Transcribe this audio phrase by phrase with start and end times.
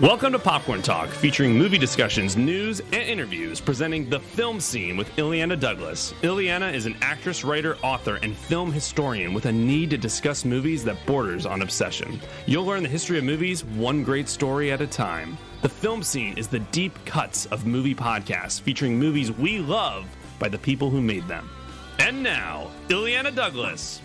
[0.00, 5.14] Welcome to Popcorn Talk, featuring movie discussions, news, and interviews, presenting the film scene with
[5.16, 6.14] Illeana Douglas.
[6.22, 10.84] Illeana is an actress, writer, author, and film historian with a need to discuss movies
[10.84, 12.18] that borders on obsession.
[12.46, 15.36] You'll learn the history of movies one great story at a time.
[15.60, 20.06] The film scene is the deep cuts of movie podcasts featuring movies we love
[20.38, 21.50] by the people who made them.
[21.98, 24.00] And now, Illeana Douglas.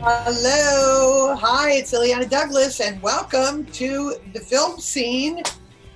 [0.00, 1.36] Hello.
[1.36, 5.42] Hi, it's Illeana Douglas, and welcome to the film scene.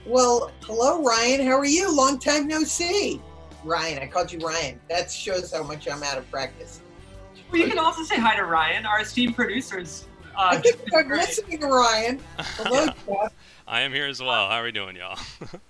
[0.07, 1.45] Well, hello, Ryan.
[1.47, 1.95] How are you?
[1.95, 3.21] Long time no see.
[3.65, 4.81] Ryan, I called you Ryan.
[4.89, 6.81] That shows how much I'm out of practice.
[7.51, 10.07] Well, you can also say hi to Ryan, our esteemed producers.
[10.37, 12.21] Uh, I think I'm listening to Ryan.
[12.39, 13.35] Hello, Jeff.
[13.67, 14.49] I am here as well.
[14.49, 15.19] How are we doing, y'all?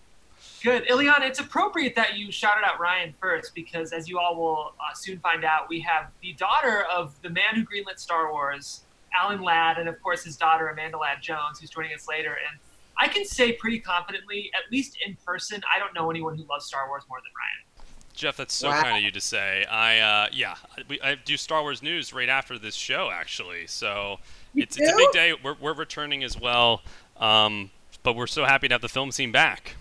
[0.62, 0.86] Good.
[0.88, 4.94] Illeana, it's appropriate that you shouted out Ryan first because, as you all will uh,
[4.94, 8.82] soon find out, we have the daughter of the man who greenlit Star Wars,
[9.16, 12.30] Alan Ladd, and of course his daughter, Amanda Ladd Jones, who's joining us later.
[12.30, 12.58] And
[12.96, 16.66] I can say pretty confidently, at least in person, I don't know anyone who loves
[16.66, 17.84] Star Wars more than Ryan.
[18.14, 18.82] Jeff, that's so wow.
[18.82, 19.64] kind of you to say.
[19.64, 20.56] I uh, yeah,
[20.88, 24.18] we, I do Star Wars news right after this show actually, so
[24.56, 25.34] it's, it's a big day.
[25.40, 26.82] We're, we're returning as well,
[27.18, 27.70] um,
[28.02, 29.76] but we're so happy to have the film scene back.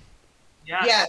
[0.68, 0.86] Yeah.
[0.86, 1.06] Yeah.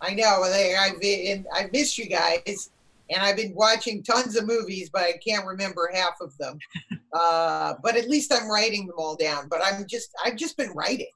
[0.00, 0.42] I know.
[0.42, 2.70] I've been, I missed you guys,
[3.08, 6.58] and I've been watching tons of movies, but I can't remember half of them.
[7.12, 9.48] uh, but at least I'm writing them all down.
[9.48, 11.10] But I'm just I've just been writing,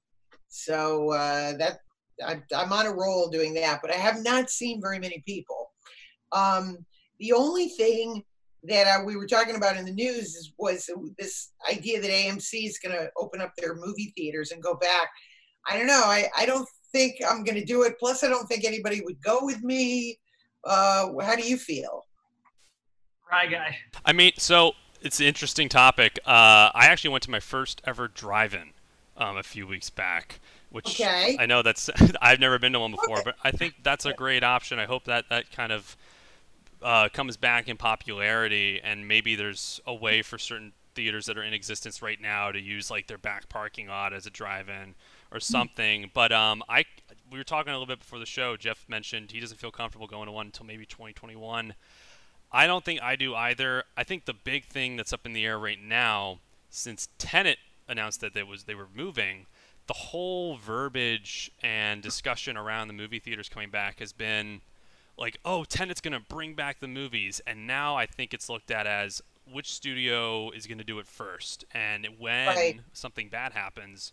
[0.49, 1.81] so uh, that
[2.25, 3.81] I, I'm on a roll doing that.
[3.83, 5.73] But I have not seen very many people.
[6.33, 6.84] Um,
[7.19, 8.23] the only thing
[8.65, 12.67] that uh, we were talking about in the news is, was this idea that AMC
[12.67, 15.09] is going to open up their movie theaters and go back.
[15.69, 16.03] I don't know.
[16.05, 17.98] I, I don't think I'm going to do it.
[17.98, 20.19] Plus, I don't think anybody would go with me.
[20.65, 22.06] Uh, how do you feel?
[23.31, 23.77] Right, guy.
[24.05, 26.19] I mean, so it's an interesting topic.
[26.25, 28.70] Uh, I actually went to my first ever drive-in
[29.17, 31.37] um, a few weeks back, which okay.
[31.39, 33.23] I know that's I've never been to one before, okay.
[33.25, 34.78] but I think that's a great option.
[34.78, 35.97] I hope that that kind of
[36.83, 41.43] uh, comes back in popularity, and maybe there's a way for certain theaters that are
[41.43, 44.94] in existence right now to use like their back parking lot as a drive-in
[45.32, 46.10] or something.
[46.14, 46.84] But um, I
[47.31, 48.56] we were talking a little bit before the show.
[48.56, 51.75] Jeff mentioned he doesn't feel comfortable going to one until maybe 2021.
[52.53, 53.84] I don't think I do either.
[53.97, 56.38] I think the big thing that's up in the air right now,
[56.70, 59.47] since Tenet announced that they was they were moving,
[59.87, 64.60] the whole verbiage and discussion around the movie theaters coming back has been
[65.19, 68.70] like, oh, Tenet's going to bring back the movies, and now I think it's looked
[68.70, 72.81] at as which studio is going to do it first, and when right.
[72.93, 74.12] something bad happens,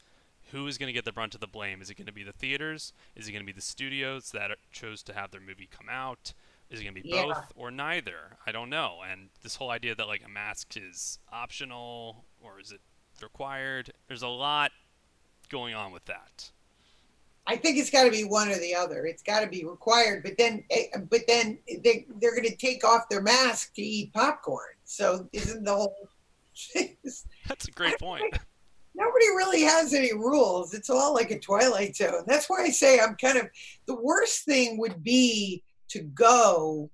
[0.53, 1.81] who is going to get the brunt of the blame?
[1.81, 2.93] Is it going to be the theaters?
[3.15, 6.33] Is it going to be the studios that chose to have their movie come out?
[6.69, 7.23] Is it going to be yeah.
[7.23, 8.37] both or neither?
[8.45, 8.99] I don't know.
[9.09, 12.81] And this whole idea that like a mask is optional or is it
[13.21, 13.93] required?
[14.07, 14.71] There's a lot
[15.49, 16.51] going on with that.
[17.47, 19.07] I think it's got to be one or the other.
[19.07, 22.85] It's got to be required, but then, eh, but then they they're going to take
[22.85, 24.75] off their mask to eat popcorn.
[24.85, 26.09] So isn't the whole?
[27.47, 28.37] That's a great point
[28.95, 30.73] nobody really has any rules.
[30.73, 32.23] It's all like a twilight zone.
[32.27, 33.47] That's why I say I'm kind of
[33.87, 36.89] the worst thing would be to go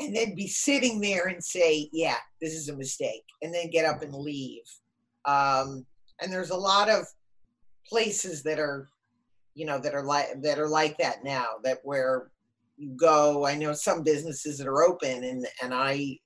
[0.00, 3.84] and then be sitting there and say, "Yeah, this is a mistake," and then get
[3.84, 4.62] up and leave.
[5.24, 5.86] Um,
[6.20, 7.04] and there's a lot of
[7.86, 8.88] places that are,
[9.54, 11.56] you know, that are like that are like that now.
[11.64, 12.30] That where
[12.76, 13.44] you go.
[13.46, 16.18] I know some businesses that are open, and and I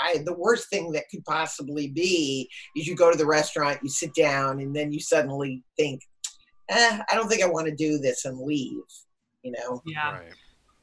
[0.00, 3.88] I the worst thing that could possibly be is you go to the restaurant, you
[3.88, 6.02] sit down, and then you suddenly think,
[6.68, 8.82] eh, I don't think I want to do this and leave.
[9.42, 9.82] You know?
[9.86, 10.12] Yeah.
[10.12, 10.32] Right.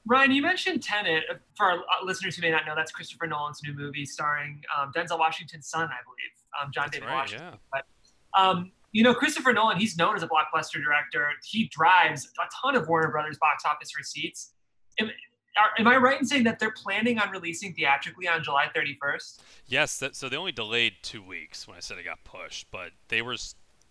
[0.05, 1.23] Ryan, you mentioned Tenet.
[1.29, 4.61] Uh, for our uh, listeners who may not know, that's Christopher Nolan's new movie starring
[4.77, 7.47] um, Denzel Washington's son, I believe, um, John David right, Washington.
[7.53, 7.55] Yeah.
[7.71, 11.29] But, um, you know, Christopher Nolan, he's known as a blockbuster director.
[11.43, 14.53] He drives a ton of Warner Brothers box office receipts
[15.57, 19.39] are, am I right in saying that they're planning on releasing theatrically on July 31st?
[19.67, 19.97] Yes.
[19.99, 23.21] That, so they only delayed two weeks when I said it got pushed, but they
[23.21, 23.35] were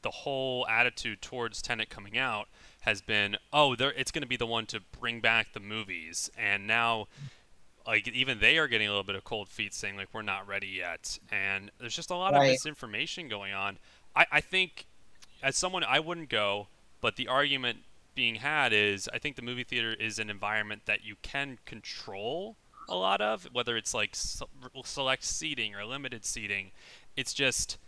[0.02, 2.48] the whole attitude towards Tenet coming out
[2.80, 6.66] has been, oh, it's going to be the one to bring back the movies, and
[6.66, 7.06] now.
[7.84, 10.46] Like even they are getting a little bit of cold feet, saying like we're not
[10.46, 12.44] ready yet, and there's just a lot right.
[12.44, 13.76] of misinformation going on.
[14.14, 14.86] I, I think,
[15.42, 16.68] as someone, I wouldn't go,
[17.00, 17.78] but the argument
[18.14, 22.56] being had is I think the movie theater is an environment that you can control
[22.88, 26.72] a lot of, whether it's like select seating or limited seating.
[27.16, 27.78] It's just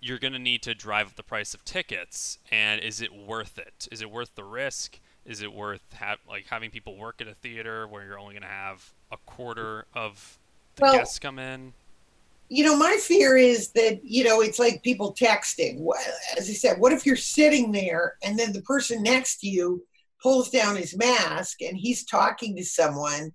[0.00, 3.58] you're going to need to drive up the price of tickets, and is it worth
[3.58, 3.86] it?
[3.92, 4.98] Is it worth the risk?
[5.26, 8.42] Is it worth ha- like having people work at a theater where you're only going
[8.42, 10.38] to have a quarter of
[10.76, 11.74] the well, guests come in?
[12.52, 15.86] You know, my fear is that, you know, it's like people texting.
[16.36, 19.86] As I said, what if you're sitting there and then the person next to you
[20.20, 23.32] pulls down his mask and he's talking to someone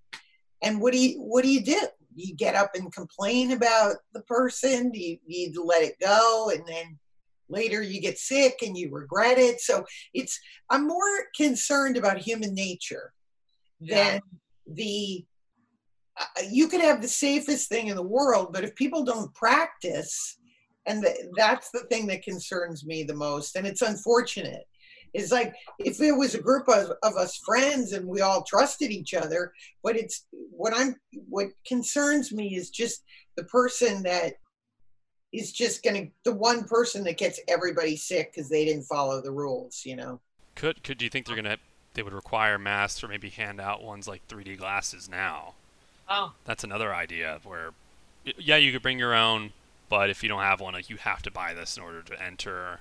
[0.62, 1.80] and what do you what do you do?
[2.14, 6.68] You get up and complain about the person, do you, you let it go and
[6.68, 7.00] then
[7.48, 9.62] later you get sick and you regret it.
[9.62, 10.38] So it's
[10.70, 13.14] I'm more concerned about human nature
[13.80, 14.20] than yeah.
[14.68, 15.26] the
[16.50, 20.38] you could have the safest thing in the world, but if people don't practice,
[20.86, 24.66] and the, that's the thing that concerns me the most, and it's unfortunate.
[25.14, 28.92] It's like if it was a group of, of us friends and we all trusted
[28.92, 30.96] each other, but it's what I'm
[31.30, 33.04] what concerns me is just
[33.38, 34.34] the person that
[35.32, 39.32] is just to the one person that gets everybody sick because they didn't follow the
[39.32, 39.84] rules.
[39.86, 40.22] You know.
[40.54, 41.58] Could could do you think they're gonna
[41.94, 45.54] they would require masks or maybe hand out ones like 3D glasses now?
[46.10, 46.34] Oh.
[46.46, 47.72] That's another idea where,
[48.38, 49.52] yeah, you could bring your own,
[49.90, 52.24] but if you don't have one, like you have to buy this in order to
[52.24, 52.80] enter.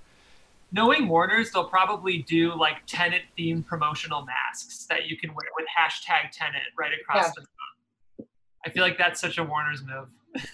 [0.73, 5.67] Knowing Warner's, they'll probably do like Tenet themed promotional masks that you can wear with
[5.67, 7.31] hashtag Tenet right across yeah.
[7.37, 8.29] the top.
[8.67, 10.09] I feel like that's such a Warner's move.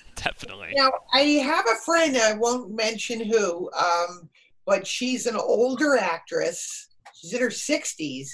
[0.14, 0.72] Definitely.
[0.75, 4.28] Now, I have a friend, I won't mention who, um,
[4.67, 6.88] but she's an older actress.
[7.14, 8.28] She's in her 60s,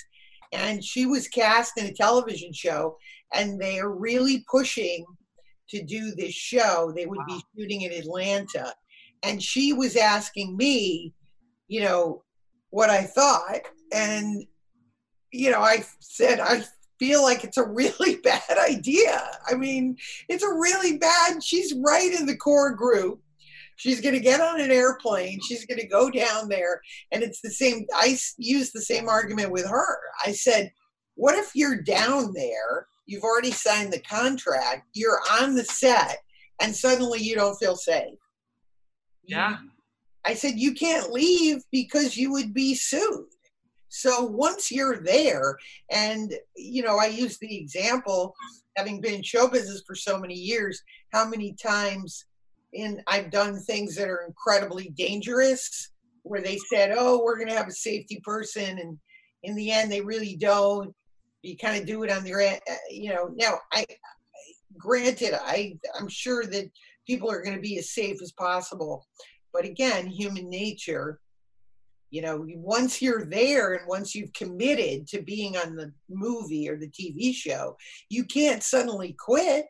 [0.53, 2.97] and she was cast in a television show
[3.35, 5.05] and they are really pushing
[5.71, 6.93] to do this show.
[6.95, 7.25] They would wow.
[7.27, 8.75] be shooting in Atlanta.
[9.23, 11.13] And she was asking me,
[11.69, 12.23] you know,
[12.71, 13.61] what I thought.
[13.93, 14.45] And,
[15.33, 16.65] you know, I said, I
[16.99, 19.31] feel like it's a really bad idea.
[19.47, 19.97] I mean,
[20.29, 23.21] it's a really bad, she's right in the core group.
[23.79, 25.39] She's going to get on an airplane.
[25.47, 26.81] She's going to go down there.
[27.13, 29.99] And it's the same, I used the same argument with her.
[30.25, 30.73] I said,
[31.15, 34.87] what if you're down there You've already signed the contract.
[34.93, 36.19] You're on the set,
[36.61, 38.19] and suddenly you don't feel safe.
[39.25, 39.59] Yeah.
[40.25, 43.27] I said, you can't leave because you would be sued.
[43.89, 45.57] So once you're there,
[45.91, 48.35] and you know, I use the example,
[48.77, 50.83] having been in show business for so many years,
[51.13, 52.27] how many times
[52.73, 55.93] in I've done things that are incredibly dangerous
[56.25, 58.99] where they said, Oh, we're gonna have a safety person and
[59.45, 60.95] in the end they really don't
[61.47, 62.57] you kind of do it on your uh,
[62.91, 63.85] you know now i
[64.77, 66.71] granted i i'm sure that
[67.07, 69.07] people are going to be as safe as possible
[69.53, 71.21] but again human nature
[72.11, 76.77] you know once you're there and once you've committed to being on the movie or
[76.77, 77.77] the tv show
[78.09, 79.67] you can't suddenly quit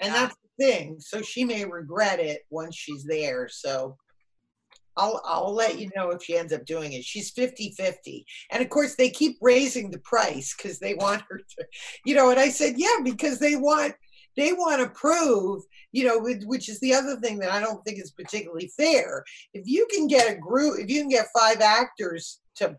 [0.00, 0.20] and yeah.
[0.20, 3.96] that's the thing so she may regret it once she's there so
[4.96, 7.04] I'll I'll let you know if she ends up doing it.
[7.04, 8.24] She's 50-50.
[8.50, 11.66] And of course they keep raising the price because they want her to,
[12.04, 13.94] you know, and I said, yeah, because they want
[14.36, 15.62] they want to prove,
[15.92, 19.24] you know, which is the other thing that I don't think is particularly fair.
[19.52, 22.76] If you can get a group, if you can get five actors to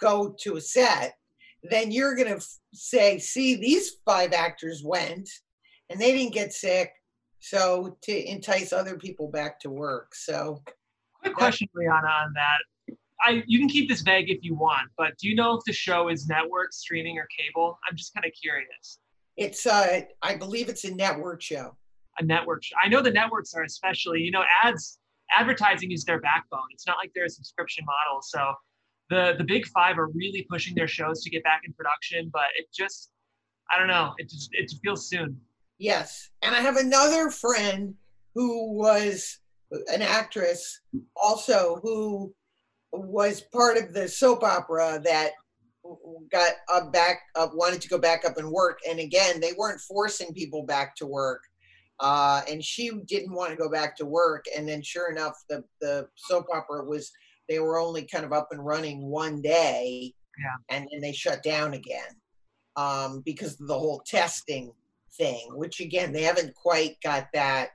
[0.00, 1.14] go to a set,
[1.62, 5.28] then you're going to say, see, these five actors went
[5.90, 6.90] and they didn't get sick.
[7.40, 10.14] So to entice other people back to work.
[10.14, 10.62] So
[11.34, 12.96] Question, Rihanna, on that.
[13.22, 15.72] I you can keep this vague if you want, but do you know if the
[15.72, 17.78] show is network, streaming, or cable?
[17.88, 18.98] I'm just kind of curious.
[19.36, 21.76] It's uh, I believe it's a network show.
[22.18, 22.76] A network show.
[22.82, 24.20] I know the networks are especially.
[24.20, 24.98] You know, ads,
[25.36, 26.66] advertising is their backbone.
[26.72, 28.22] It's not like they're a subscription model.
[28.22, 28.54] So
[29.10, 32.46] the the big five are really pushing their shows to get back in production, but
[32.58, 33.10] it just,
[33.70, 34.14] I don't know.
[34.18, 35.38] It just it feels soon.
[35.78, 37.94] Yes, and I have another friend
[38.34, 39.38] who was
[39.92, 40.80] an actress
[41.16, 42.32] also who
[42.92, 45.32] was part of the soap opera that
[46.32, 48.78] got up back up wanted to go back up and work.
[48.88, 51.42] And again they weren't forcing people back to work
[52.00, 54.44] uh, and she didn't want to go back to work.
[54.56, 57.10] And then sure enough the the soap opera was
[57.48, 60.12] they were only kind of up and running one day.
[60.38, 60.76] Yeah.
[60.76, 62.10] and then they shut down again
[62.76, 64.70] um, because of the whole testing
[65.16, 67.70] thing which again they haven't quite got that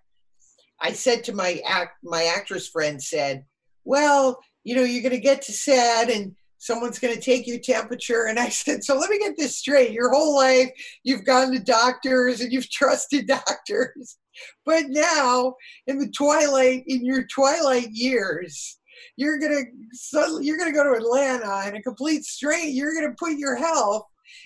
[0.82, 3.46] I said to my act, my actress friend said,
[3.84, 7.60] "Well, you know, you're going to get to set and someone's going to take your
[7.60, 9.92] temperature." And I said, "So let me get this straight.
[9.92, 10.72] Your whole life
[11.04, 14.18] you've gone to doctors and you've trusted doctors,
[14.66, 15.56] but now
[15.88, 18.78] in the twilight, in your twilight years."
[19.18, 22.70] You're gonna suddenly you're gonna go to Atlanta in a complete stranger.
[22.70, 24.06] You're gonna put your health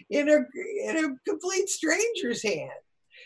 [0.10, 0.46] in a
[0.90, 2.72] in a complete stranger's hand.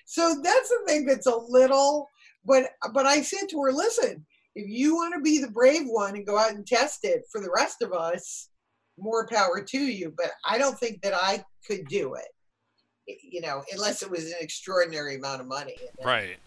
[0.05, 2.09] So that's the thing that's a little
[2.49, 4.25] but but I said to her, listen,
[4.55, 7.39] if you want to be the brave one and go out and test it for
[7.39, 8.49] the rest of us,
[8.97, 10.11] more power to you.
[10.17, 12.27] But I don't think that I could do it.
[13.21, 15.77] You know, unless it was an extraordinary amount of money.
[16.03, 16.37] Right.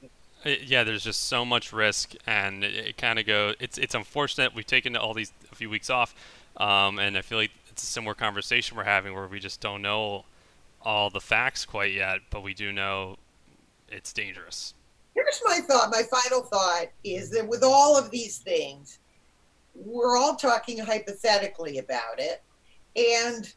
[0.44, 3.54] yeah, there's just so much risk, and it, it kind of go.
[3.60, 6.16] It's it's unfortunate we've taken all these a few weeks off,
[6.56, 9.82] um, and I feel like it's a similar conversation we're having where we just don't
[9.82, 10.24] know
[10.82, 13.18] all the facts quite yet, but we do know
[13.88, 14.74] it's dangerous.
[15.14, 15.90] Here's my thought.
[15.90, 18.98] My final thought is that with all of these things,
[19.74, 22.42] we're all talking hypothetically about it,
[22.96, 23.52] and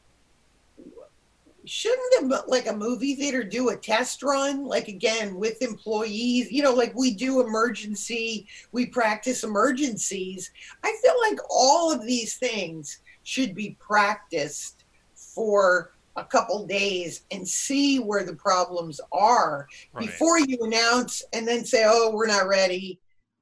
[1.66, 6.74] shouldn't like a movie theater do a test run like again with employees you know
[6.74, 10.52] like we do emergency we practice emergencies
[10.84, 14.84] i feel like all of these things should be practiced
[15.16, 20.06] for a couple days and see where the problems are right.
[20.06, 23.00] before you announce and then say oh we're not ready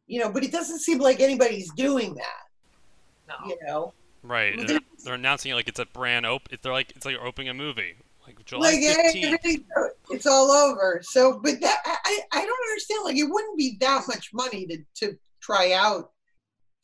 [0.08, 2.48] you know but it doesn't seem like anybody's doing that
[3.28, 3.36] no.
[3.48, 7.06] you know right they're, they're, announcing it like it's a brand open they're like it's
[7.06, 9.66] like opening a movie like July like, 15th.
[10.12, 11.02] it's all over.
[11.04, 13.04] So, but that I, I don't understand.
[13.04, 16.12] Like, it wouldn't be that much money to to try out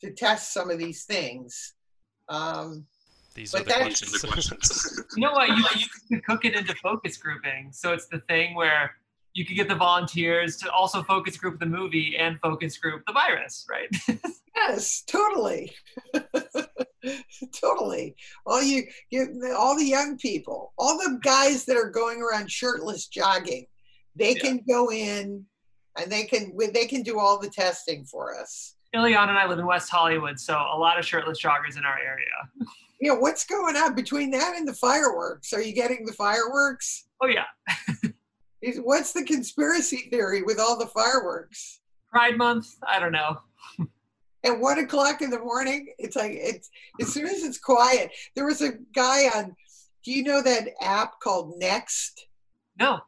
[0.02, 1.74] to test some of these things.
[2.28, 2.86] Um,
[3.34, 5.04] these are the questions.
[5.16, 5.48] you know what?
[5.48, 7.70] You, you could cook it into focus grouping.
[7.72, 8.92] So it's the thing where
[9.32, 13.12] you could get the volunteers to also focus group the movie and focus group the
[13.12, 13.88] virus, right?
[14.56, 15.72] yes, totally.
[17.60, 18.16] totally.
[18.44, 23.06] All you, you, all the young people, all the guys that are going around shirtless
[23.06, 23.66] jogging,
[24.16, 24.40] they yeah.
[24.40, 25.44] can go in
[25.96, 28.74] and they can they can do all the testing for us.
[28.94, 31.98] Illeana and I live in West Hollywood, so a lot of shirtless joggers in our
[31.98, 32.26] area.
[33.00, 35.52] Yeah, what's going on between that and the fireworks?
[35.52, 37.06] Are you getting the fireworks?
[37.22, 37.44] Oh yeah.
[38.82, 41.80] what's the conspiracy theory with all the fireworks?
[42.10, 42.66] Pride Month?
[42.86, 43.38] I don't know
[44.44, 45.88] at one o'clock in the morning.
[45.98, 48.10] It's like it's as soon as it's quiet.
[48.34, 49.54] There was a guy on.
[50.04, 52.26] Do you know that app called Next?
[52.78, 53.00] No.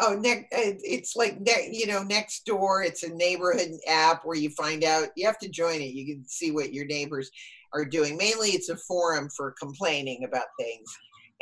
[0.00, 0.46] Oh, next.
[0.52, 2.82] It's like ne- you know, next door.
[2.82, 5.08] It's a neighborhood app where you find out.
[5.16, 5.92] You have to join it.
[5.92, 7.30] You can see what your neighbors
[7.74, 8.16] are doing.
[8.16, 10.88] Mainly, it's a forum for complaining about things,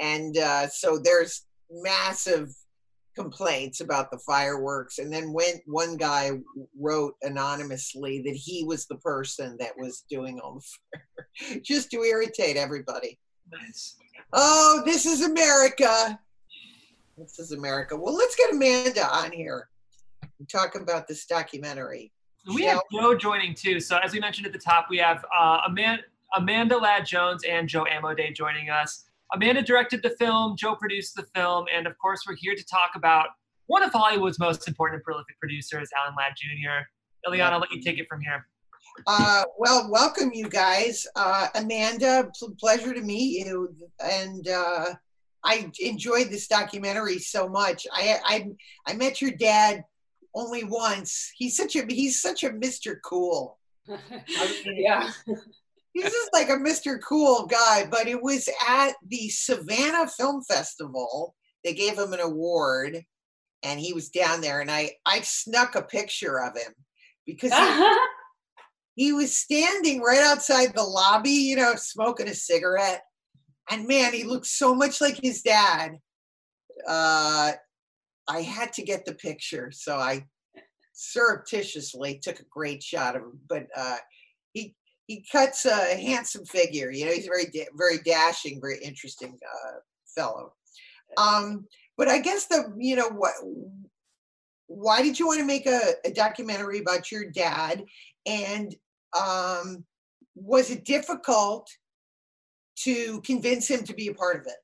[0.00, 2.48] and uh, so there's massive
[3.16, 4.98] complaints about the fireworks.
[4.98, 6.32] And then when one guy
[6.78, 12.02] wrote anonymously that he was the person that was doing all the fire just to
[12.02, 13.18] irritate everybody.
[13.50, 13.96] Nice.
[14.32, 16.18] Oh this is america.
[17.16, 17.96] This is america.
[17.96, 19.68] Well let's get amanda on here
[20.38, 22.12] and talk about this documentary.
[22.54, 23.80] We have joe joining too.
[23.80, 26.02] So as we mentioned at the top we have uh, amanda,
[26.34, 31.24] amanda ladd jones and joe amodei joining us Amanda directed the film, Joe produced the
[31.34, 33.28] film, and of course, we're here to talk about
[33.66, 36.86] one of Hollywood's most important and prolific producers, Alan Ladd Jr.
[37.28, 38.46] Illeana, I'll let you take it from here.
[39.06, 41.06] Uh, well, welcome you guys.
[41.16, 43.74] Uh, Amanda, pl- pleasure to meet you.
[43.98, 44.94] And uh,
[45.44, 47.86] I enjoyed this documentary so much.
[47.92, 48.48] I, I
[48.86, 49.84] I met your dad
[50.34, 51.32] only once.
[51.36, 52.96] He's such a he's such a Mr.
[53.04, 53.58] Cool.
[54.64, 55.10] yeah
[55.96, 57.00] he's just like a Mr.
[57.00, 57.86] Cool guy.
[57.90, 61.34] But it was at the Savannah Film Festival.
[61.64, 63.02] They gave him an award,
[63.62, 64.60] and he was down there.
[64.60, 66.72] And I I snuck a picture of him
[67.26, 67.96] because he,
[69.06, 73.02] he was standing right outside the lobby, you know, smoking a cigarette.
[73.70, 75.96] And man, he looked so much like his dad.
[76.86, 77.52] Uh,
[78.28, 80.26] I had to get the picture, so I
[80.92, 83.40] surreptitiously took a great shot of him.
[83.48, 83.96] But uh,
[84.52, 84.76] he
[85.06, 86.90] he cuts a handsome figure.
[86.90, 89.78] You know, he's a very very dashing, very interesting uh,
[90.14, 90.52] fellow.
[91.16, 93.34] Um, but I guess the you know what.
[94.68, 97.84] Why did you want to make a, a documentary about your dad?
[98.26, 98.74] And
[99.16, 99.84] um,
[100.34, 101.70] was it difficult
[102.78, 104.56] to convince him to be a part of it?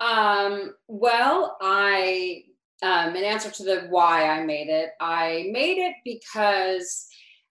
[0.00, 2.44] Um, well, I,
[2.82, 7.08] um, in answer to the why I made it, I made it because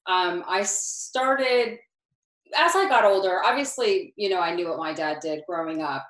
[0.08, 1.80] um, I started
[2.56, 3.42] as I got older.
[3.44, 6.08] Obviously, you know, I knew what my dad did growing up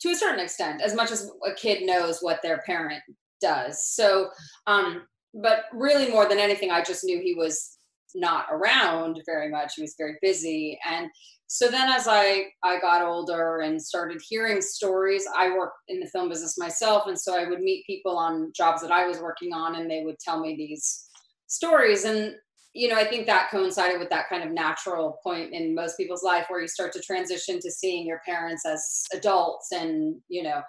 [0.00, 3.02] to a certain extent, as much as a kid knows what their parent
[3.40, 3.86] does.
[3.86, 4.30] So,
[4.66, 5.02] um,
[5.34, 7.76] but really more than anything, I just knew he was
[8.14, 9.74] not around very much.
[9.74, 10.78] He was very busy.
[10.88, 11.10] And
[11.46, 16.06] so then as I, I got older and started hearing stories, I worked in the
[16.06, 17.04] film business myself.
[17.06, 20.04] And so I would meet people on jobs that I was working on and they
[20.04, 21.08] would tell me these
[21.46, 22.04] stories.
[22.04, 22.36] And
[22.74, 26.24] you know, I think that coincided with that kind of natural point in most people's
[26.24, 30.60] life where you start to transition to seeing your parents as adults and, you know,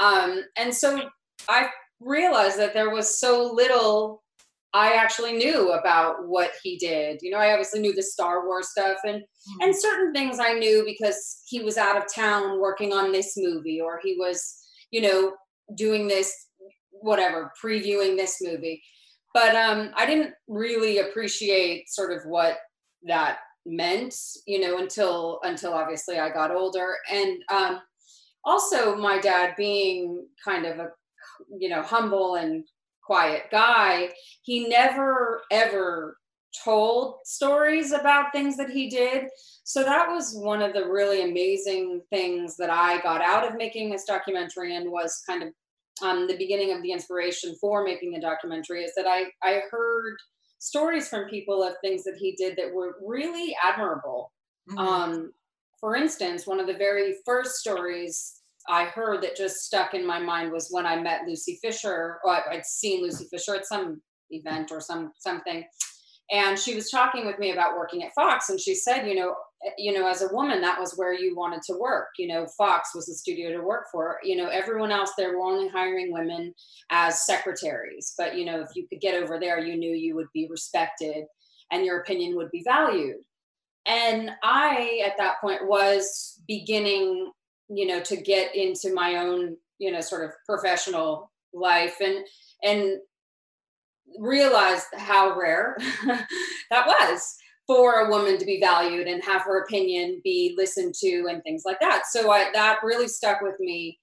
[0.00, 1.08] um, and so
[1.48, 1.68] I
[2.00, 4.22] realized that there was so little
[4.74, 7.20] I actually knew about what he did.
[7.22, 9.62] You know, I obviously knew the Star Wars stuff and mm-hmm.
[9.62, 13.80] and certain things I knew because he was out of town working on this movie
[13.80, 14.56] or he was,
[14.90, 15.32] you know,
[15.76, 16.34] doing this
[16.90, 18.82] whatever, previewing this movie
[19.34, 22.58] but um, I didn't really appreciate sort of what
[23.02, 24.14] that meant,
[24.46, 27.80] you know, until until obviously I got older, and um,
[28.44, 30.88] also my dad being kind of a
[31.58, 32.64] you know humble and
[33.02, 34.10] quiet guy,
[34.42, 36.16] he never ever
[36.62, 39.24] told stories about things that he did.
[39.64, 43.90] So that was one of the really amazing things that I got out of making
[43.90, 45.48] this documentary and was kind of
[46.02, 50.16] um, the beginning of the inspiration for making the documentary is that I, I heard
[50.58, 54.32] stories from people of things that he did that were really admirable.
[54.70, 54.78] Mm-hmm.
[54.78, 55.32] Um,
[55.78, 60.18] for instance, one of the very first stories I heard that just stuck in my
[60.18, 64.72] mind was when I met Lucy Fisher, or I'd seen Lucy Fisher at some event
[64.72, 65.64] or some something,
[66.30, 69.34] and she was talking with me about working at Fox, and she said, you know,
[69.78, 72.08] you know, as a woman, that was where you wanted to work.
[72.18, 74.18] You know, Fox was the studio to work for.
[74.22, 76.54] You know, everyone else there were only hiring women
[76.90, 80.28] as secretaries, but you know, if you could get over there, you knew you would
[80.34, 81.24] be respected,
[81.70, 83.16] and your opinion would be valued.
[83.86, 87.32] And I, at that point, was beginning
[87.68, 92.24] you know to get into my own you know sort of professional life and
[92.62, 92.98] and
[94.18, 95.76] realized how rare
[96.70, 101.26] that was for a woman to be valued and have her opinion be listened to
[101.30, 103.98] and things like that so I, that really stuck with me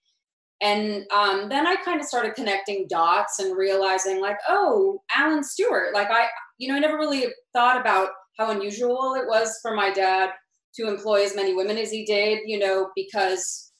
[0.61, 5.93] and um, then i kind of started connecting dots and realizing like oh alan stewart
[5.93, 6.27] like i
[6.57, 10.31] you know i never really thought about how unusual it was for my dad
[10.75, 13.71] to employ as many women as he did, you know, because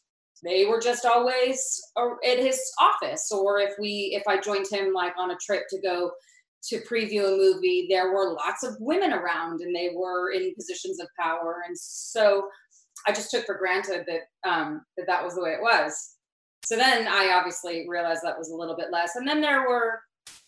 [0.44, 3.32] they were just always at his office.
[3.32, 6.12] Or if we, if I joined him like on a trip to go
[6.70, 11.00] to preview a movie, there were lots of women around and they were in positions
[11.00, 11.64] of power.
[11.68, 12.48] And so
[13.08, 16.16] I just took for granted that um, that that was the way it was.
[16.64, 19.16] So then I obviously realized that was a little bit less.
[19.16, 20.02] And then there were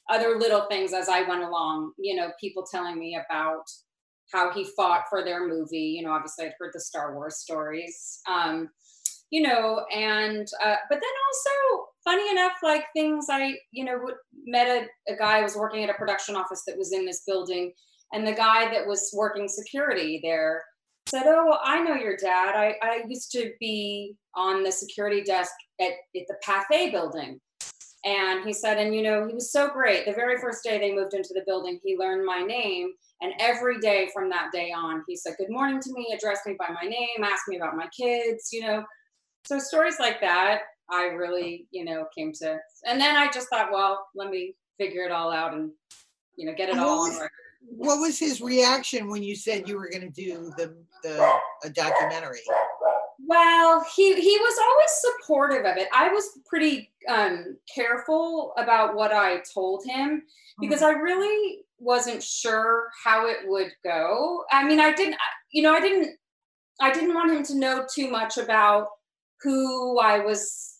[0.10, 3.64] other little things as I went along, you know, people telling me about
[4.32, 5.96] how he fought for their movie.
[5.98, 8.20] You know, obviously I'd heard the Star Wars stories.
[8.30, 8.70] Um,
[9.32, 14.00] you know, and uh, but then also funny enough, like things I, you know,
[14.46, 17.24] met a, a guy who was working at a production office that was in this
[17.26, 17.74] building,
[18.12, 20.64] and the guy that was working security there
[21.08, 22.56] said, "Oh, I know your dad.
[22.56, 27.40] I, I used to be on the security desk at, at the Pathé building."
[28.06, 30.06] And he said, and you know, he was so great.
[30.06, 32.92] The very first day they moved into the building, he learned my name
[33.24, 36.58] and every day from that day on, he said, Good morning to me, addressed me
[36.60, 38.84] by my name, asked me about my kids, you know.
[39.46, 42.60] So stories like that, I really, you know, came to.
[42.86, 45.72] And then I just thought, well, let me figure it all out and,
[46.36, 47.32] you know, get it all on record.
[47.66, 51.70] What was his reaction when you said you were going to do the, the a
[51.70, 52.42] documentary?
[53.26, 55.88] Well, he he was always supportive of it.
[55.94, 60.24] I was pretty um, careful about what I told him
[60.60, 60.98] because mm-hmm.
[60.98, 64.44] I really wasn't sure how it would go.
[64.52, 65.16] I mean, I didn't,
[65.52, 66.18] you know, I didn't,
[66.82, 68.88] I didn't want him to know too much about
[69.42, 70.73] who I was,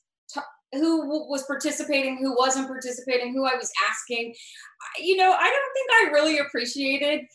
[0.74, 4.34] who was participating, who wasn't participating, who I was asking.
[5.00, 7.26] You know, I don't think I really appreciated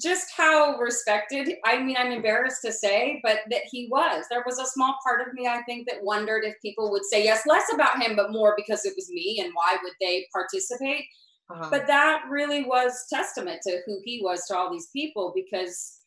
[0.00, 4.58] just how respected i mean i'm embarrassed to say but that he was there was
[4.58, 7.70] a small part of me i think that wondered if people would say yes less
[7.74, 11.04] about him but more because it was me and why would they participate
[11.52, 11.68] uh-huh.
[11.70, 15.98] But that really was testament to who he was to all these people because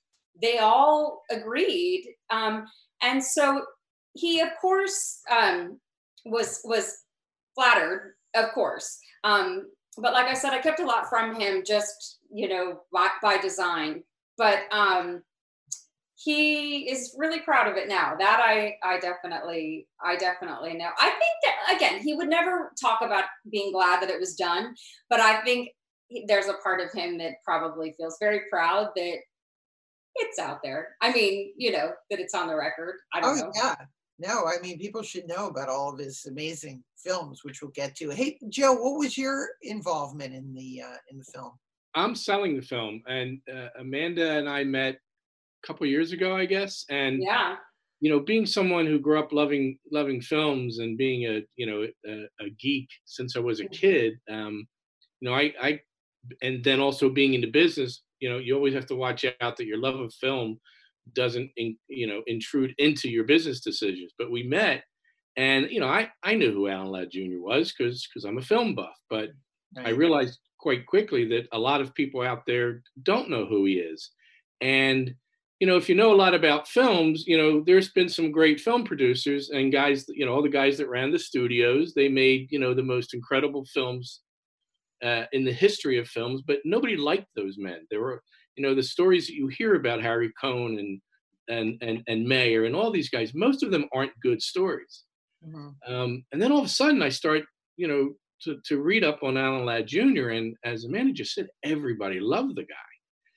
[0.42, 2.08] they all agreed.
[2.30, 2.66] Um,
[3.02, 3.64] and so
[4.14, 5.80] he, of course, um,
[6.26, 7.04] was was
[7.56, 9.00] flattered, of course.
[9.24, 13.10] Um, but like I said, I kept a lot from him, just you know, by,
[13.22, 14.04] by design.
[14.38, 15.22] But um,
[16.16, 18.16] he is really proud of it now.
[18.18, 20.90] That I I definitely I definitely know.
[21.00, 24.76] I think that again, he would never talk about being glad that it was done,
[25.10, 25.70] but I think
[26.28, 29.18] there's a part of him that probably feels very proud that
[30.16, 30.96] it's out there.
[31.02, 32.96] I mean, you know, that it's on the record.
[33.14, 33.52] I don't oh, know.
[33.56, 33.76] Yeah.
[34.18, 37.96] No, I mean, people should know about all of his amazing films, which we'll get
[37.98, 38.10] to.
[38.12, 41.52] Hey, Joe, what was your involvement in the uh, in the film?
[41.96, 46.46] I'm selling the film, and uh, Amanda and I met a couple years ago, I
[46.46, 46.86] guess.
[46.90, 47.56] And yeah,
[48.00, 51.88] you know, being someone who grew up loving loving films and being a you know
[52.08, 53.74] a, a geek since I was a mm-hmm.
[53.74, 54.66] kid, um,
[55.20, 55.80] you know, I I
[56.42, 59.66] and then also being into business, you know, you always have to watch out that
[59.66, 60.60] your love of film
[61.14, 64.14] doesn't in, you know intrude into your business decisions.
[64.18, 64.84] But we met,
[65.38, 67.40] and you know, I I knew who Alan Ladd Jr.
[67.40, 69.30] was because because I'm a film buff, but
[69.76, 69.88] right.
[69.88, 73.76] I realized quite quickly that a lot of people out there don't know who he
[73.76, 74.12] is,
[74.62, 75.14] and
[75.60, 78.60] you know, if you know a lot about films, you know, there's been some great
[78.60, 82.52] film producers and guys, you know, all the guys that ran the studios, they made,
[82.52, 84.22] you know, the most incredible films
[85.04, 87.86] uh, in the history of films, but nobody liked those men.
[87.90, 88.22] There were,
[88.56, 91.02] you know, the stories that you hear about Harry Cohn and
[91.48, 93.34] and and and Mayer and all these guys.
[93.34, 95.04] Most of them aren't good stories.
[95.46, 95.94] Mm-hmm.
[95.94, 97.44] Um, and then all of a sudden, I start,
[97.78, 98.14] you know,
[98.44, 100.30] to to read up on Alan Ladd Jr.
[100.30, 102.76] And as Amanda said, everybody loved the guy.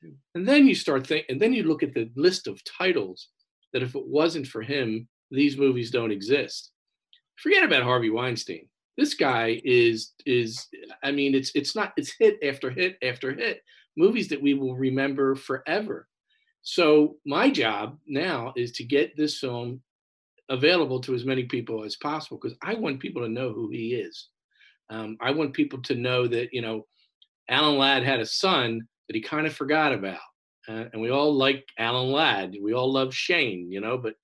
[0.02, 0.14] Hmm.
[0.34, 3.28] And then you start think, and then you look at the list of titles
[3.72, 6.70] that if it wasn't for him, these movies don't exist.
[7.36, 8.68] Forget about Harvey Weinstein.
[8.96, 10.66] This guy is is
[11.02, 13.62] I mean it's it's not it's hit after hit after hit
[13.98, 16.08] movies that we will remember forever.
[16.62, 19.82] So my job now is to get this film
[20.48, 23.94] available to as many people as possible because I want people to know who he
[23.94, 24.28] is.
[24.90, 26.86] Um, I want people to know that you know
[27.50, 30.20] Alan Ladd had a son that he kind of forgot about,
[30.68, 32.54] uh, and we all like Alan Ladd.
[32.62, 34.14] We all love Shane, you know, but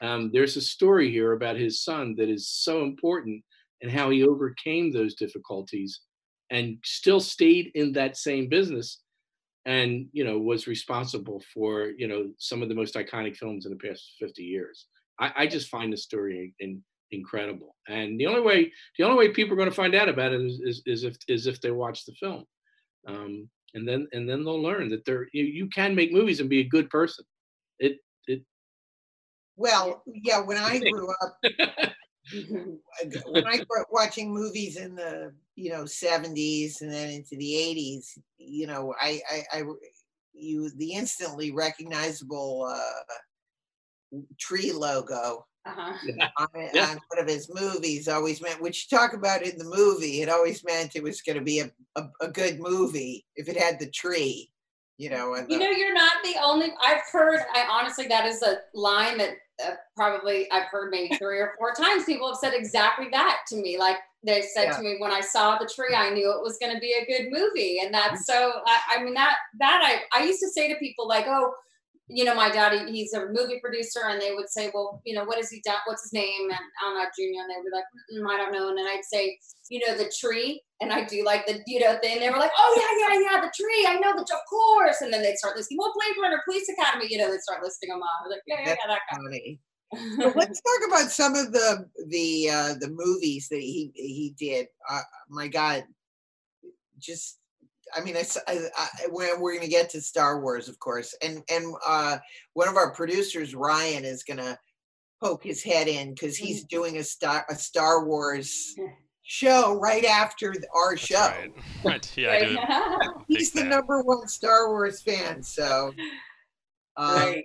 [0.00, 3.42] um, there's a story here about his son that is so important
[3.82, 6.00] and how he overcame those difficulties
[6.50, 9.03] and still stayed in that same business
[9.66, 13.72] and you know was responsible for you know some of the most iconic films in
[13.72, 14.86] the past 50 years.
[15.20, 19.32] I, I just find the story in, incredible and the only way the only way
[19.32, 21.70] people are going to find out about it is, is, is if is if they
[21.70, 22.44] watch the film.
[23.06, 26.48] Um, and then and then they'll learn that there you, you can make movies and
[26.48, 27.24] be a good person.
[27.78, 28.42] It it
[29.56, 31.38] well, yeah, when I grew up,
[33.26, 37.52] when I grew up watching movies in the you know 70s and then into the
[37.52, 39.62] 80s, you know, I I, I
[40.34, 45.94] you the instantly recognizable uh, tree logo uh-huh.
[46.38, 46.90] on, yeah.
[46.90, 50.28] on, one of his movies always meant which you talk about in the movie it
[50.28, 53.78] always meant it was going to be a, a, a, good movie if it had
[53.78, 54.50] the tree
[54.98, 58.26] you know and you the, know you're not the only i've heard i honestly that
[58.26, 62.38] is a line that uh, probably I've heard maybe three or four times people have
[62.38, 63.78] said exactly that to me.
[63.78, 64.76] Like they said yeah.
[64.76, 67.06] to me when I saw the tree, I knew it was going to be a
[67.06, 68.52] good movie, and that's mm-hmm.
[68.52, 68.60] so.
[68.66, 71.54] I, I mean that that I I used to say to people like, oh,
[72.08, 75.24] you know, my daddy, he's a movie producer, and they would say, well, you know,
[75.24, 75.78] what is he done?
[75.86, 76.50] What's his name?
[76.50, 78.68] And I'm not Junior, and they would be like, mm, I don't know.
[78.68, 79.38] And then I'd say,
[79.70, 82.20] you know, the tree, and I do like the, you know, thing.
[82.20, 83.86] They were like, oh yeah, yeah, yeah, the tree.
[83.88, 85.00] I know that, of course.
[85.00, 87.88] And then they'd start listing, well, Blade Runner, Police Academy, you know, they'd start listing
[87.88, 88.20] them off.
[88.20, 89.58] I was like, yeah, yeah, yeah, that guy.
[90.20, 94.66] so let's talk about some of the the uh, the movies that he he did.
[94.90, 95.84] Uh, my God,
[96.98, 97.38] just
[97.96, 101.14] I mean, I, I, I we're, we're going to get to Star Wars, of course,
[101.22, 102.18] and and uh,
[102.54, 104.58] one of our producers, Ryan, is going to
[105.22, 106.76] poke his head in because he's mm-hmm.
[106.76, 108.74] doing a Star a Star Wars
[109.22, 111.32] show right after our That's show.
[111.84, 112.14] Right.
[112.18, 112.52] right.
[112.52, 115.92] Yeah, he's the number one Star Wars fan, so.
[116.96, 117.44] Um, right.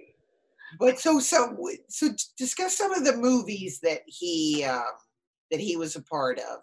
[0.80, 1.58] But so so
[1.90, 4.84] so discuss some of the movies that he um,
[5.50, 6.60] that he was a part of.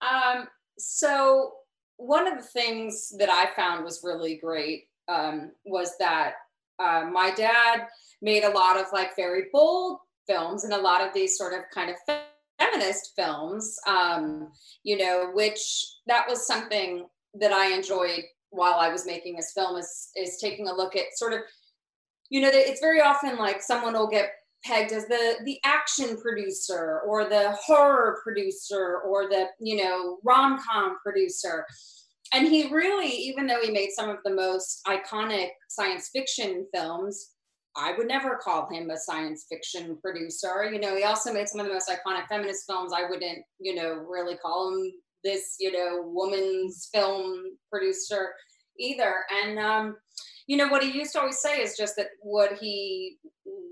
[0.00, 0.46] Um.
[0.78, 1.52] So
[1.98, 6.34] one of the things that I found was really great um, was that
[6.78, 7.86] uh, my dad
[8.22, 11.60] made a lot of like very bold films and a lot of these sort of
[11.74, 11.96] kind of
[12.58, 14.52] feminist films, um,
[14.84, 15.60] you know, which
[16.06, 20.68] that was something that I enjoyed while I was making this film is is taking
[20.68, 21.40] a look at sort of,
[22.30, 24.30] you know, it's very often like someone will get
[24.64, 30.96] pegged as the the action producer or the horror producer or the you know rom-com
[31.04, 31.64] producer.
[32.32, 37.30] And he really even though he made some of the most iconic science fiction films
[37.78, 40.68] i would never call him a science fiction producer.
[40.70, 42.92] You know he also made some of the most iconic feminist films.
[42.94, 44.92] I wouldn't you know really call him
[45.24, 48.30] this you know woman's film producer
[48.78, 49.14] either.
[49.44, 49.96] And um
[50.46, 53.18] you know what he used to always say is just that what he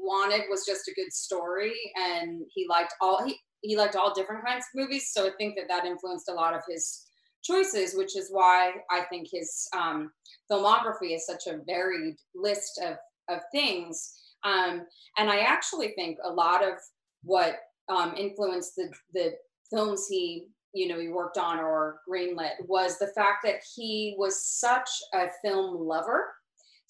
[0.06, 4.44] wanted was just a good story and he liked all he he liked all different
[4.44, 7.06] kinds of movies so i think that that influenced a lot of his
[7.42, 10.10] choices which is why i think his um,
[10.50, 12.96] filmography is such a varied list of
[13.28, 14.12] of things.
[14.44, 14.86] Um,
[15.18, 16.74] and i actually think a lot of
[17.22, 17.56] what
[17.88, 19.32] um, influenced the the
[19.70, 24.44] films he you know he worked on or greenlit was the fact that he was
[24.44, 26.35] such a film lover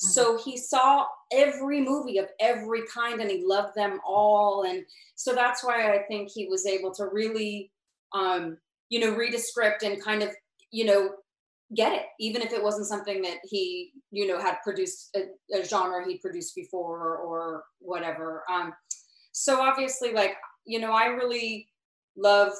[0.02, 0.08] Mm-hmm.
[0.08, 4.64] So he saw every movie of every kind and he loved them all.
[4.64, 7.70] And so that's why I think he was able to really,
[8.12, 10.30] um, you know, read a script and kind of,
[10.70, 11.10] you know,
[11.74, 15.64] get it, even if it wasn't something that he, you know, had produced a, a
[15.64, 18.44] genre he produced before or, or whatever.
[18.52, 18.72] Um,
[19.32, 21.68] so obviously, like, you know, I really
[22.16, 22.52] love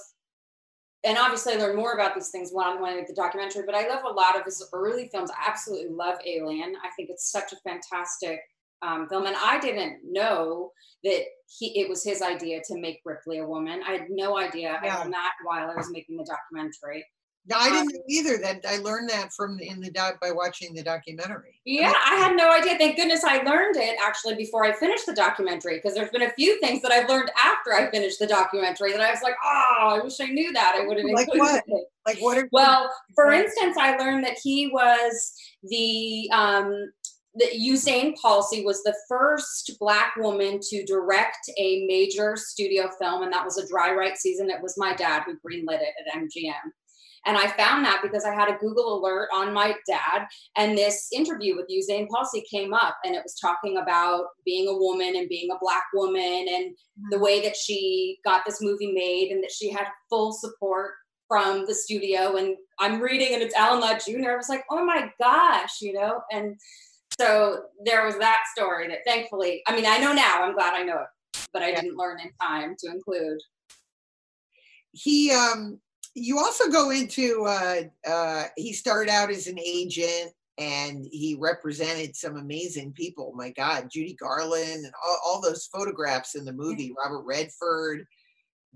[1.06, 3.88] and obviously I learned more about these things when I went the documentary, but I
[3.88, 5.30] love a lot of his early films.
[5.30, 6.74] I absolutely love Alien.
[6.84, 8.40] I think it's such a fantastic
[8.82, 9.26] um, film.
[9.26, 10.72] And I didn't know
[11.04, 11.24] that
[11.58, 13.82] he it was his idea to make Ripley a woman.
[13.86, 14.80] I had no idea.
[14.82, 14.98] Yeah.
[14.98, 17.04] I while I was making the documentary.
[17.48, 18.38] No, I didn't um, either.
[18.38, 21.60] That I learned that from in the doc by watching the documentary.
[21.64, 22.76] Yeah, I had no idea.
[22.76, 26.32] Thank goodness I learned it actually before I finished the documentary because there's been a
[26.32, 29.98] few things that I've learned after I finished the documentary that I was like, oh,
[30.00, 30.74] I wish I knew that.
[30.76, 31.62] I would have like what?
[31.66, 31.84] It.
[32.04, 32.38] Like what?
[32.38, 35.32] Are well, for instance, I learned that he was
[35.62, 36.90] the um,
[37.36, 43.32] that Euzhan Palcy was the first Black woman to direct a major studio film, and
[43.32, 44.50] that was a Dry White Season.
[44.50, 46.72] It was my dad who greenlit it at MGM.
[47.26, 51.08] And I found that because I had a Google alert on my dad, and this
[51.12, 55.28] interview with Euzhan Palcy came up, and it was talking about being a woman and
[55.28, 56.76] being a Black woman and
[57.10, 60.92] the way that she got this movie made, and that she had full support
[61.28, 62.36] from the studio.
[62.36, 64.30] And I'm reading, and it's Alan Ladd Jr.
[64.30, 66.56] I was like, oh my gosh, you know, and
[67.18, 70.82] so there was that story that thankfully, I mean, I know now, I'm glad I
[70.82, 73.38] know it, but I didn't learn in time to include.
[74.92, 75.80] He, um,
[76.16, 82.16] you also go into, uh, uh, he started out as an agent and he represented
[82.16, 83.34] some amazing people.
[83.36, 88.06] My God, Judy Garland and all, all those photographs in the movie, Robert Redford,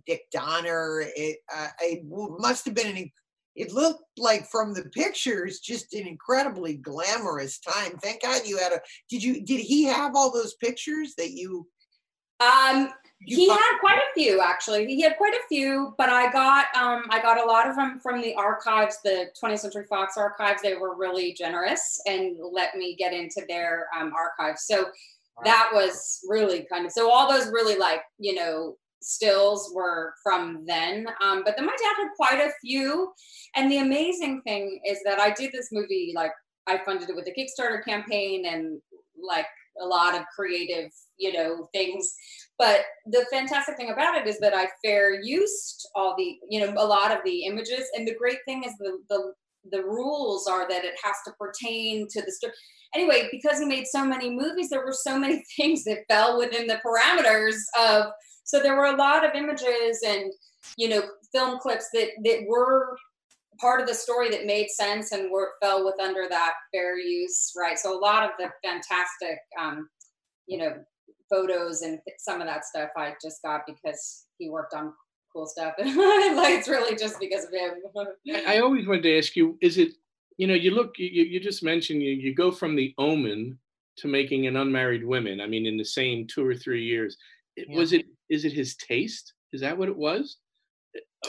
[0.07, 1.03] Dick Donner.
[1.17, 3.11] It, uh, it must have been an
[3.57, 8.73] it looked like from the pictures just an incredibly glamorous time thank god you had
[8.73, 11.67] a did you did he have all those pictures that you
[12.39, 16.31] um you he had quite a few actually he had quite a few but i
[16.33, 20.17] got um i got a lot of them from the archives the 20th century fox
[20.17, 24.87] archives they were really generous and let me get into their um, archives so
[25.45, 30.65] that was really kind of so all those really like you know stills were from
[30.67, 31.07] then.
[31.23, 33.13] Um, but then my dad had quite a few.
[33.57, 36.33] And the amazing thing is that I did this movie, like,
[36.67, 38.81] I funded it with a Kickstarter campaign and
[39.21, 39.47] like
[39.81, 42.15] a lot of creative, you know, things.
[42.61, 46.75] But the fantastic thing about it is that I fair used all the, you know,
[46.77, 47.87] a lot of the images.
[47.97, 49.33] And the great thing is the the
[49.73, 52.53] the rules are that it has to pertain to the story.
[52.95, 56.67] Anyway, because he made so many movies, there were so many things that fell within
[56.67, 58.13] the parameters of
[58.45, 60.31] so there were a lot of images and
[60.77, 62.95] you know film clips that that were
[63.59, 67.53] part of the story that made sense and were fell with under that fair use
[67.57, 67.79] right.
[67.79, 69.89] So a lot of the fantastic um,
[70.47, 70.75] you know
[71.31, 74.93] photos and some of that stuff I just got because he worked on
[75.33, 75.97] cool stuff and
[76.37, 77.75] like it's really just because of him.
[78.35, 79.93] I, I always wanted to ask you: Is it
[80.37, 83.59] you know you look you, you just mentioned you you go from the Omen
[84.01, 85.41] to making an unmarried woman.
[85.41, 87.17] I mean, in the same two or three years.
[87.57, 87.77] Yeah.
[87.77, 89.35] Was it is it his taste?
[89.53, 90.39] Is that what it was?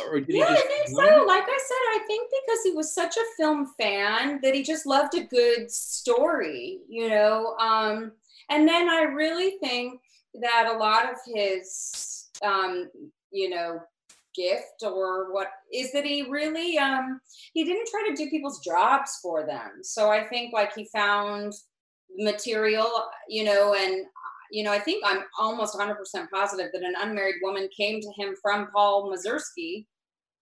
[0.08, 1.26] Or did yeah, I think so.
[1.28, 4.86] Like I said, I think because he was such a film fan that he just
[4.86, 7.56] loved a good story, you know.
[7.60, 8.14] Um,
[8.52, 10.00] and then I really think
[10.36, 12.90] that a lot of his, um,
[13.32, 13.80] you know,
[14.36, 17.20] gift or what is that he really um
[17.54, 21.52] he didn't try to do people's jobs for them so i think like he found
[22.18, 22.90] material
[23.28, 24.06] you know and
[24.52, 25.96] you know, I think I'm almost 100%
[26.32, 29.86] positive that an unmarried woman came to him from Paul Mazursky.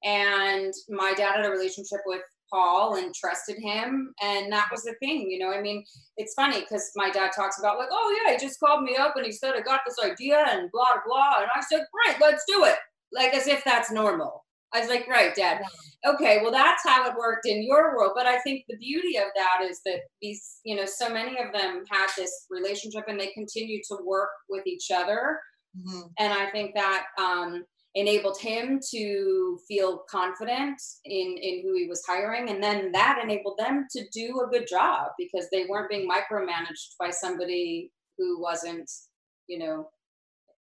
[0.03, 4.13] And my dad had a relationship with Paul and trusted him.
[4.21, 5.51] And that was the thing, you know.
[5.51, 5.83] I mean,
[6.17, 9.15] it's funny because my dad talks about, like, oh, yeah, he just called me up
[9.15, 11.39] and he said, I got this idea and blah, blah.
[11.39, 12.75] And I said, great, let's do it.
[13.11, 14.45] Like, as if that's normal.
[14.73, 15.63] I was like, right, dad.
[16.07, 18.11] Okay, well, that's how it worked in your world.
[18.15, 21.51] But I think the beauty of that is that these, you know, so many of
[21.51, 25.39] them had this relationship and they continue to work with each other.
[25.75, 26.01] Mm-hmm.
[26.19, 27.63] And I think that um,
[27.99, 32.49] enabled him to feel confident in, in who he was hiring.
[32.49, 36.95] And then that enabled them to do a good job because they weren't being micromanaged
[36.99, 38.89] by somebody who wasn't,
[39.47, 39.89] you know,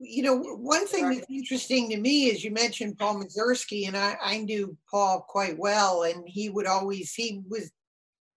[0.01, 4.16] you know, one thing that's interesting to me is you mentioned Paul Mazursky, and I,
[4.20, 7.62] I knew Paul quite well, and he would always he would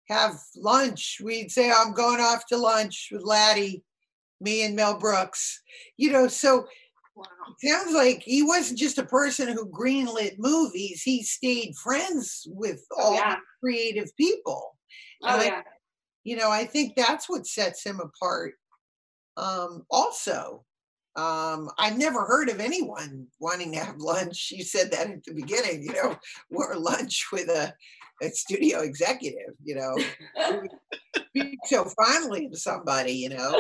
[0.07, 1.19] have lunch.
[1.21, 3.83] We'd say, "I'm going off to lunch with Laddie,"
[4.39, 5.61] me and Mel Brooks.
[5.97, 6.67] You know, so
[7.17, 7.25] wow.
[7.63, 11.01] sounds like he wasn't just a person who greenlit movies.
[11.03, 13.37] He stayed friends with oh, all yeah.
[13.59, 14.77] creative people.
[15.23, 15.61] Oh yeah.
[15.65, 15.69] I,
[16.23, 18.53] you know, I think that's what sets him apart.
[19.37, 20.65] Um, also,
[21.15, 24.51] um, I've never heard of anyone wanting to have lunch.
[24.51, 26.15] You said that at the beginning, you know,
[26.51, 27.73] or lunch with a,
[28.21, 29.97] a studio executive, you know,
[31.65, 33.59] so fondly of somebody, you know.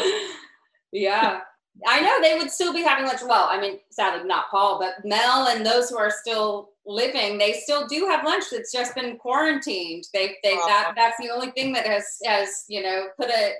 [0.91, 1.39] Yeah.
[1.85, 3.21] I know they would still be having lunch.
[3.23, 7.53] Well, I mean, sadly not Paul, but Mel and those who are still living, they
[7.53, 8.45] still do have lunch.
[8.51, 10.05] That's just been quarantined.
[10.13, 13.53] They, they, that, that's the only thing that has, has, you know, put a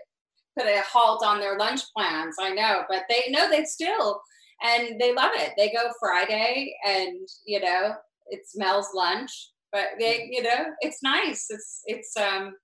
[0.57, 2.37] put a halt on their lunch plans.
[2.39, 4.21] I know, but they know they still
[4.63, 5.53] and they love it.
[5.55, 7.93] They go Friday and you know,
[8.29, 11.47] it smells lunch but they, you know, it's nice.
[11.49, 12.55] It's it's um,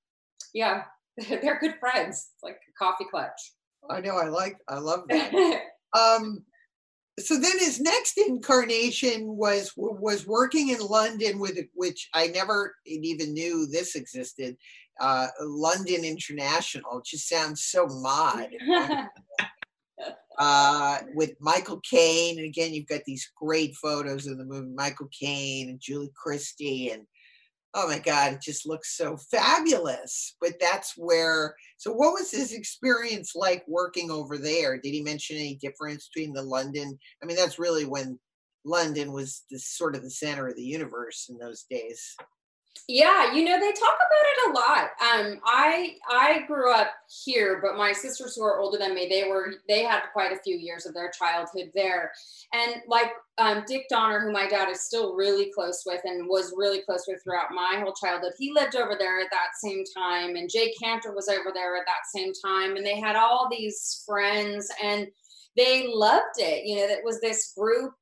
[0.54, 0.84] yeah,
[1.30, 2.30] they're good friends.
[2.34, 3.54] It's like a coffee clutch.
[3.90, 4.18] I know.
[4.18, 4.58] I like.
[4.68, 5.34] I love that.
[5.98, 6.44] um,
[7.20, 13.34] so then his next incarnation was was working in London with which I never even
[13.34, 14.58] knew this existed.
[15.00, 18.50] Uh, London International it just sounds so mod.
[20.40, 24.72] uh, with Michael Caine, and again, you've got these great photos of the movie.
[24.76, 27.04] Michael Caine and Julie Christie, and
[27.76, 30.36] oh my God, it just looks so fabulous.
[30.42, 31.56] But that's where.
[31.78, 34.78] So, what was his experience like working over there?
[34.78, 36.98] Did he mention any difference between the London?
[37.22, 38.20] I mean, that's really when
[38.66, 42.16] London was the sort of the center of the universe in those days.
[42.90, 44.84] Yeah, you know they talk about it a lot.
[45.02, 46.92] Um, I I grew up
[47.24, 50.42] here, but my sisters who are older than me, they were they had quite a
[50.44, 52.12] few years of their childhood there,
[52.52, 56.54] and like um, Dick Donner, who my dad is still really close with and was
[56.58, 60.36] really close with throughout my whole childhood, he lived over there at that same time,
[60.36, 64.04] and Jay Kanter was over there at that same time, and they had all these
[64.06, 65.08] friends, and
[65.56, 66.66] they loved it.
[66.66, 67.94] You know, it was this group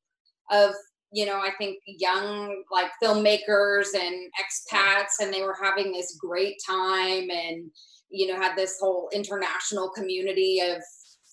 [0.49, 0.73] of
[1.11, 6.55] you know, I think young like filmmakers and expats, and they were having this great
[6.65, 7.69] time and,
[8.09, 10.81] you know, had this whole international community of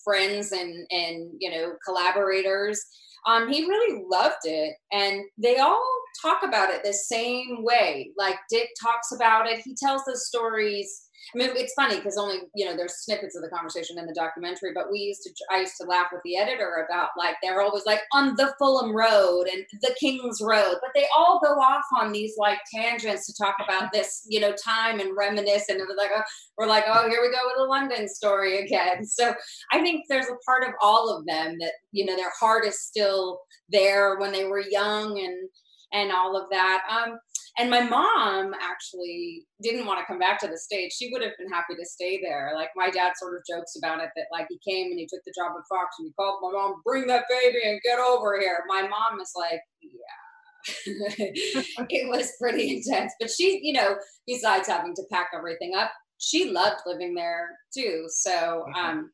[0.03, 2.83] friends and, and, you know, collaborators.
[3.25, 4.75] Um, he really loved it.
[4.91, 5.85] And they all
[6.21, 8.11] talk about it the same way.
[8.17, 9.59] Like Dick talks about it.
[9.59, 13.43] He tells the stories I mean, it's funny because only you know there's snippets of
[13.43, 16.37] the conversation in the documentary, but we used to I used to laugh with the
[16.37, 20.91] editor about like they're always like on the Fulham Road and the King's Road, but
[20.95, 24.99] they all go off on these like tangents to talk about this you know time
[24.99, 26.23] and reminisce, and it was like oh,
[26.57, 29.05] we're like oh here we go with the London story again.
[29.05, 29.33] So
[29.71, 32.81] I think there's a part of all of them that you know their heart is
[32.81, 33.39] still
[33.69, 35.49] there when they were young and
[35.91, 36.83] and all of that.
[36.89, 37.19] Um,
[37.59, 40.95] and my mom actually didn't want to come back to the States.
[40.95, 42.53] She would have been happy to stay there.
[42.55, 45.19] Like my dad sort of jokes about it that like he came and he took
[45.25, 48.39] the job at Fox and he called my mom, bring that baby and get over
[48.39, 48.63] here.
[48.69, 50.85] My mom is like, yeah.
[51.89, 53.13] it was pretty intense.
[53.19, 58.05] But she, you know, besides having to pack everything up, she loved living there too.
[58.07, 58.31] So
[58.69, 58.75] mm-hmm.
[58.75, 59.11] um,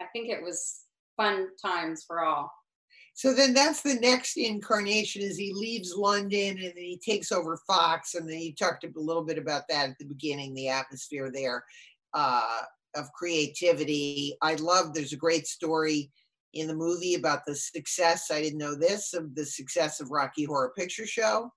[0.00, 0.82] I think it was
[1.16, 2.52] fun times for all.
[3.20, 7.58] So then that's the next incarnation is he leaves London and then he takes over
[7.66, 8.14] Fox.
[8.14, 11.62] And then you talked a little bit about that at the beginning, the atmosphere there
[12.14, 12.60] uh,
[12.96, 14.38] of creativity.
[14.40, 16.10] I love, there's a great story
[16.54, 20.44] in the movie about the success, I didn't know this, of the success of Rocky
[20.44, 21.52] Horror Picture Show.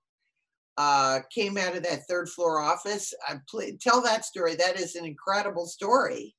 [0.76, 3.14] Uh, came out of that third floor office.
[3.26, 4.54] I play, tell that story.
[4.54, 6.34] That is an incredible story.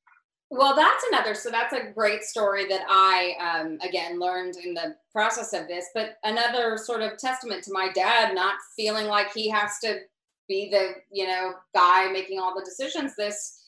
[0.52, 1.34] Well, that's another.
[1.34, 5.86] So that's a great story that I, um, again, learned in the process of this.
[5.94, 10.00] But another sort of testament to my dad not feeling like he has to
[10.48, 13.16] be the, you know, guy making all the decisions.
[13.16, 13.60] This,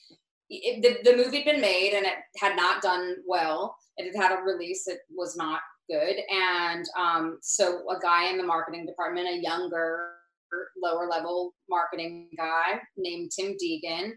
[0.49, 3.75] it, the, the movie had been made and it had not done well.
[3.97, 4.87] It had had a release.
[4.87, 6.17] It was not good.
[6.29, 10.11] And um, so a guy in the marketing department, a younger,
[10.81, 14.11] lower level marketing guy named Tim Deegan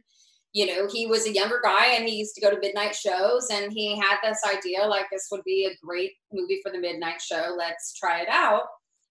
[0.53, 3.49] you know, he was a younger guy and he used to go to midnight shows
[3.53, 7.21] and he had this idea like this would be a great movie for the midnight
[7.21, 7.55] show.
[7.57, 8.63] Let's try it out.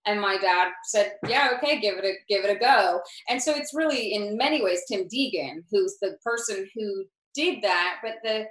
[0.05, 3.53] And my dad said, "Yeah, okay, give it a give it a go." And so
[3.53, 8.45] it's really in many ways Tim Deegan who's the person who did that, but the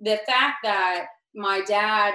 [0.00, 2.14] the fact that my dad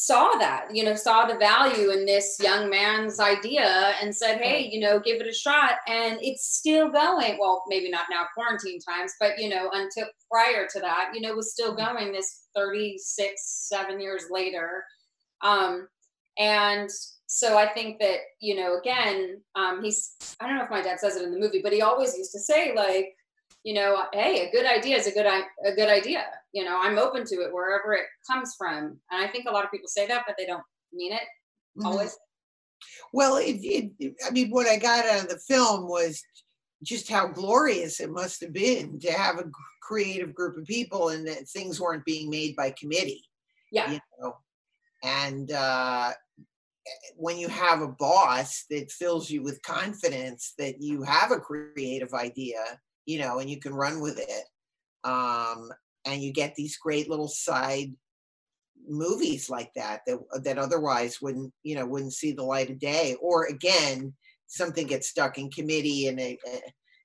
[0.00, 4.68] saw that, you know, saw the value in this young man's idea and said, hey,
[4.70, 5.72] you know, give it a shot.
[5.88, 7.36] And it's still going.
[7.40, 11.34] Well, maybe not now, quarantine times, but, you know, until prior to that, you know,
[11.34, 11.96] was still mm-hmm.
[11.96, 13.32] going this 36,
[13.68, 14.84] seven years later.
[15.42, 15.88] Um,
[16.38, 16.88] and
[17.26, 21.00] so I think that, you know, again, um, he's, I don't know if my dad
[21.00, 23.16] says it in the movie, but he always used to say, like,
[23.68, 26.24] you know, hey, a good idea is a good a good idea.
[26.54, 28.98] You know, I'm open to it wherever it comes from.
[29.10, 31.20] And I think a lot of people say that, but they don't mean it
[31.76, 31.86] mm-hmm.
[31.86, 32.16] always.
[33.12, 36.22] Well, it, it, I mean, what I got out of the film was
[36.82, 39.50] just how glorious it must have been to have a
[39.82, 43.24] creative group of people and that things weren't being made by committee.
[43.70, 43.92] Yeah.
[43.92, 44.36] You know,
[45.04, 46.12] and uh,
[47.16, 52.14] when you have a boss that fills you with confidence that you have a creative
[52.14, 52.64] idea
[53.08, 54.44] you know, and you can run with it.
[55.02, 55.70] Um,
[56.04, 57.90] and you get these great little side
[58.86, 63.16] movies like that that that otherwise wouldn't you know wouldn't see the light of day
[63.20, 64.14] or again
[64.46, 66.38] something gets stuck in committee and it,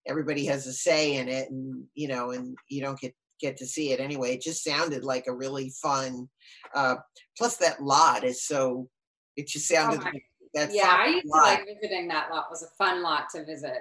[0.07, 3.65] everybody has a say in it and you know and you don't get get to
[3.65, 6.29] see it anyway it just sounded like a really fun
[6.75, 6.95] uh
[7.37, 8.87] plus that lot is so
[9.35, 10.23] it just sounded oh like
[10.53, 12.45] That yeah, I used to like visiting that lot.
[12.45, 13.79] It was a fun lot to visit.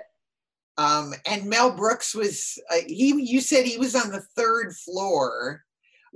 [0.78, 3.12] Um, and Mel Brooks was uh, he.
[3.22, 5.62] You said he was on the third floor.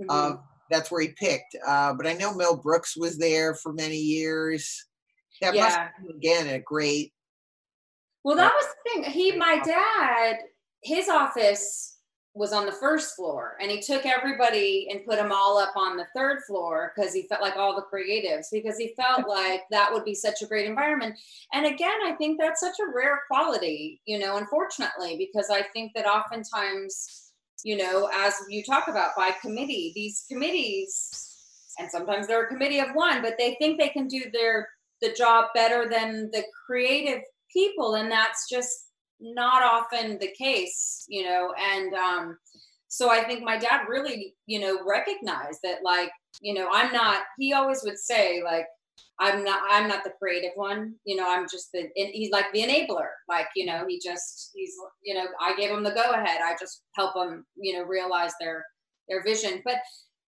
[0.01, 0.11] Mm-hmm.
[0.11, 0.37] Uh,
[0.71, 1.57] that's where he picked.
[1.67, 4.87] Uh, but I know Mel Brooks was there for many years.
[5.41, 5.63] That yeah.
[5.65, 5.79] must
[6.09, 7.13] be, again a great.
[8.25, 9.13] Well, that was the thing.
[9.13, 10.39] He, my dad,
[10.83, 11.96] his office
[12.37, 15.97] was on the first floor and he took everybody and put them all up on
[15.97, 19.91] the third floor because he felt like all the creatives because he felt like that
[19.91, 21.19] would be such a great environment.
[21.55, 25.93] And again i think that's such a rare quality you know unfortunately because i think
[25.95, 27.33] that oftentimes
[27.65, 31.33] you know as you talk about by committee these committees
[31.79, 34.69] and sometimes they're a committee of one but they think they can do their
[35.01, 37.23] the job better than the creative
[37.53, 38.86] people and that's just
[39.21, 42.39] not often the case, you know, and um,
[42.89, 46.11] so I think my dad really, you know, recognized that, like,
[46.41, 47.23] you know, I'm not.
[47.39, 48.67] He always would say, like,
[49.19, 49.61] I'm not.
[49.71, 50.95] I'm not the creative one.
[51.05, 51.89] You know, I'm just the.
[51.95, 53.09] He's like the enabler.
[53.29, 54.51] Like, you know, he just.
[54.55, 54.75] He's.
[55.03, 56.41] You know, I gave him the go ahead.
[56.43, 57.45] I just help them.
[57.57, 58.65] You know, realize their
[59.09, 59.63] their vision.
[59.65, 59.77] But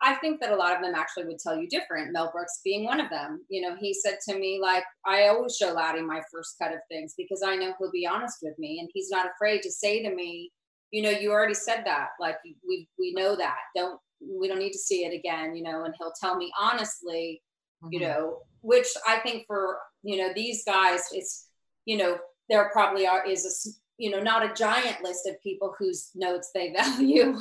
[0.01, 2.13] I think that a lot of them actually would tell you different.
[2.13, 3.45] Mel Brooks being one of them.
[3.49, 6.79] You know, he said to me, like, I always show Laddie my first cut of
[6.89, 10.03] things because I know he'll be honest with me and he's not afraid to say
[10.03, 10.53] to me,
[10.91, 12.09] you know, you already said that.
[12.21, 12.37] Like
[12.67, 13.59] we we know that.
[13.77, 17.43] Don't we don't need to see it again, you know, and he'll tell me honestly,
[17.83, 17.93] mm-hmm.
[17.93, 21.49] you know, which I think for, you know, these guys, it's,
[21.85, 22.19] you know,
[22.49, 26.51] there probably are is a you know not a giant list of people whose notes
[26.55, 27.37] they value.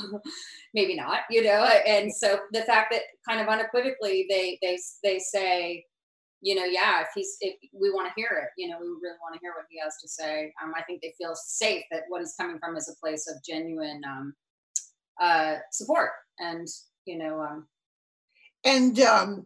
[0.73, 5.19] Maybe not you know and so the fact that kind of unequivocally they they they
[5.19, 5.85] say
[6.41, 9.17] you know yeah if he's if we want to hear it you know we really
[9.21, 10.53] want to hear what he has to say.
[10.63, 13.43] Um, i think they feel safe that what is coming from is a place of
[13.43, 14.33] genuine um,
[15.21, 16.67] uh, support and
[17.05, 17.67] you know um,
[18.63, 19.45] and um,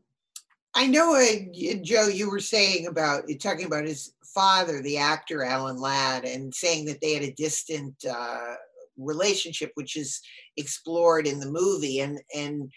[0.74, 5.78] I know, uh, Joe, you were saying about talking about his father, the actor Alan
[5.78, 8.56] Ladd, and saying that they had a distant uh,
[8.98, 10.22] relationship, which is
[10.58, 12.00] explored in the movie.
[12.00, 12.72] And and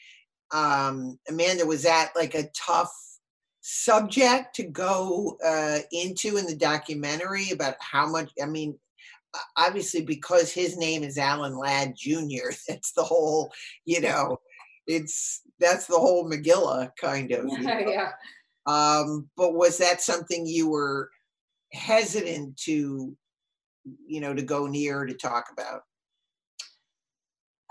[0.53, 2.93] um, Amanda, was that like a tough
[3.61, 8.31] subject to go uh, into in the documentary about how much?
[8.43, 8.77] I mean,
[9.57, 12.51] obviously because his name is Alan Ladd Jr.
[12.69, 13.53] That's the whole,
[13.85, 14.39] you know,
[14.87, 17.47] it's that's the whole Megillah kind of.
[17.61, 18.13] yeah.
[18.67, 21.11] Um, but was that something you were
[21.73, 23.15] hesitant to,
[24.07, 25.83] you know, to go near to talk about?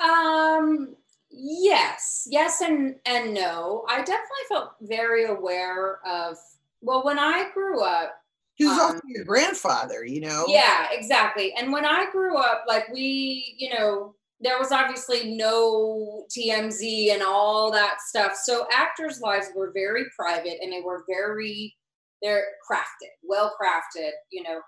[0.04, 0.96] Um,
[1.30, 3.86] yes, yes, and and no.
[3.90, 6.38] I definitely felt very aware of.
[6.82, 8.20] Well, when I grew up,
[8.56, 10.46] he was um, also your grandfather, you know.
[10.48, 11.54] Yeah, exactly.
[11.54, 17.24] And when I grew up, like we, you know, there was obviously no TMZ and
[17.24, 18.34] all that stuff.
[18.44, 21.76] So actors' lives were very private and they were very
[22.24, 24.62] they're crafted, well crafted, you know,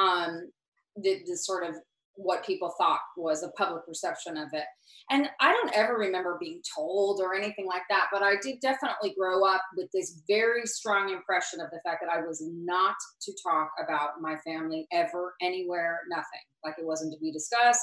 [0.00, 0.48] um,
[0.96, 1.74] the, the sort of
[2.14, 4.64] what people thought was a public perception of it.
[5.10, 9.14] And I don't ever remember being told or anything like that, but I did definitely
[9.18, 13.32] grow up with this very strong impression of the fact that I was not to
[13.42, 16.24] talk about my family ever, anywhere, nothing.
[16.64, 17.80] Like it wasn't to be discussed.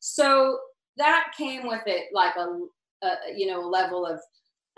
[0.00, 0.58] So
[0.98, 4.20] that came with it like a, a you know a level of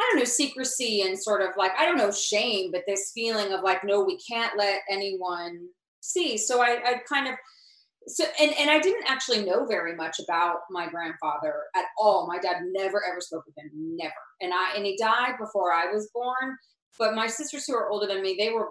[0.01, 3.53] I don't know, secrecy and sort of like, I don't know, shame, but this feeling
[3.53, 5.69] of like, no, we can't let anyone
[6.01, 6.39] see.
[6.39, 7.35] So I, I kind of,
[8.07, 12.27] so, and, and I didn't actually know very much about my grandfather at all.
[12.27, 14.15] My dad never ever spoke with him, never.
[14.41, 16.57] And I, and he died before I was born.
[16.99, 18.71] But my sisters who are older than me, they were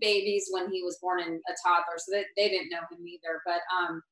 [0.00, 1.98] babies when he was born and a toddler.
[1.98, 3.42] So they, they didn't know him either.
[3.44, 4.02] But, um,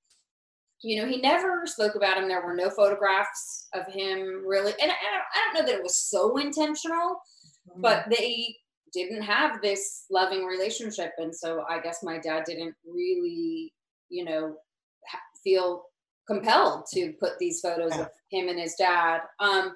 [0.82, 2.28] you know, he never spoke about him.
[2.28, 4.72] There were no photographs of him really.
[4.80, 7.20] And I, I don't know that it was so intentional,
[7.68, 7.80] mm-hmm.
[7.80, 8.56] but they
[8.92, 11.12] didn't have this loving relationship.
[11.18, 13.72] And so I guess my dad didn't really,
[14.08, 14.56] you know,
[15.44, 15.84] feel
[16.26, 19.20] compelled to put these photos of him and his dad.
[19.38, 19.74] Um,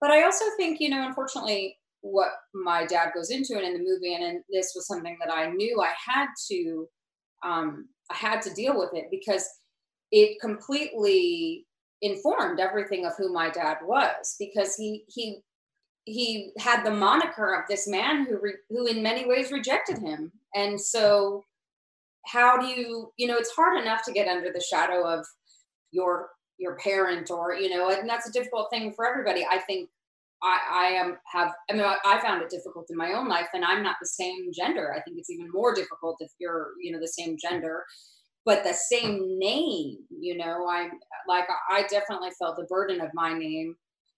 [0.00, 3.84] but I also think, you know, unfortunately, what my dad goes into and in the
[3.84, 6.88] movie, and, and this was something that I knew I had to,
[7.44, 9.46] um, I had to deal with it because
[10.12, 11.66] it completely
[12.02, 15.42] informed everything of who my dad was because he he
[16.04, 20.32] he had the moniker of this man who re, who in many ways rejected him.
[20.54, 21.44] And so
[22.26, 25.24] how do you you know it's hard enough to get under the shadow of
[25.92, 29.46] your your parent or you know and that's a difficult thing for everybody.
[29.50, 29.88] I think
[30.42, 33.62] i i am have i mean i found it difficult in my own life and
[33.64, 34.94] i'm not the same gender.
[34.96, 37.84] I think it's even more difficult if you're you know the same gender
[38.44, 40.90] but the same name you know i'm
[41.28, 43.74] like i definitely felt the burden of my name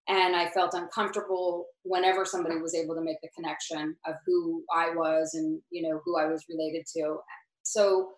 [0.09, 4.91] and I felt uncomfortable whenever somebody was able to make the connection of who I
[4.91, 7.19] was and you know who I was related to.
[7.63, 8.11] So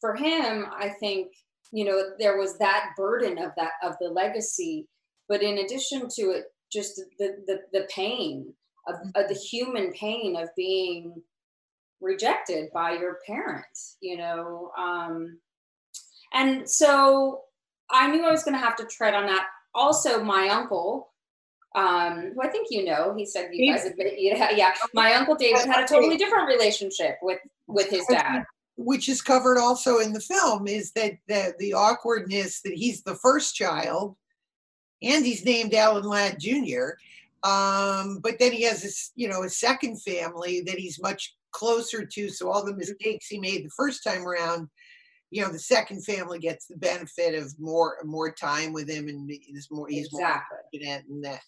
[0.00, 1.28] for him, I think
[1.72, 4.86] you know there was that burden of that of the legacy,
[5.28, 8.52] but in addition to it, just the the, the pain
[8.86, 11.22] of, of the human pain of being
[12.02, 14.70] rejected by your parents, you know.
[14.78, 15.38] Um,
[16.32, 17.42] and so
[17.90, 19.46] I knew I was going to have to tread on that.
[19.74, 21.10] Also, my uncle,
[21.74, 24.72] um, who I think you know, he said you guys have been, yeah, yeah.
[24.92, 28.44] My uncle David had a totally different relationship with with his dad.
[28.76, 33.14] Which is covered also in the film is that the, the awkwardness that he's the
[33.14, 34.16] first child
[35.02, 36.92] and he's named Alan Ladd Jr.
[37.42, 42.04] Um, but then he has this, you know, a second family that he's much closer
[42.04, 42.28] to.
[42.30, 44.68] So all the mistakes he made the first time around,
[45.30, 49.30] you know, the second family gets the benefit of more more time with him, and
[49.30, 50.22] he's more he's exactly.
[50.22, 51.40] more confident in that.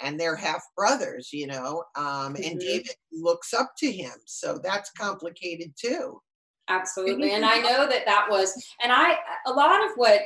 [0.00, 2.42] And they're half brothers, you know, um, mm-hmm.
[2.44, 6.20] and David looks up to him, so that's complicated too.
[6.68, 8.52] Absolutely, and I know that that was,
[8.82, 9.16] and I
[9.46, 10.20] a lot of what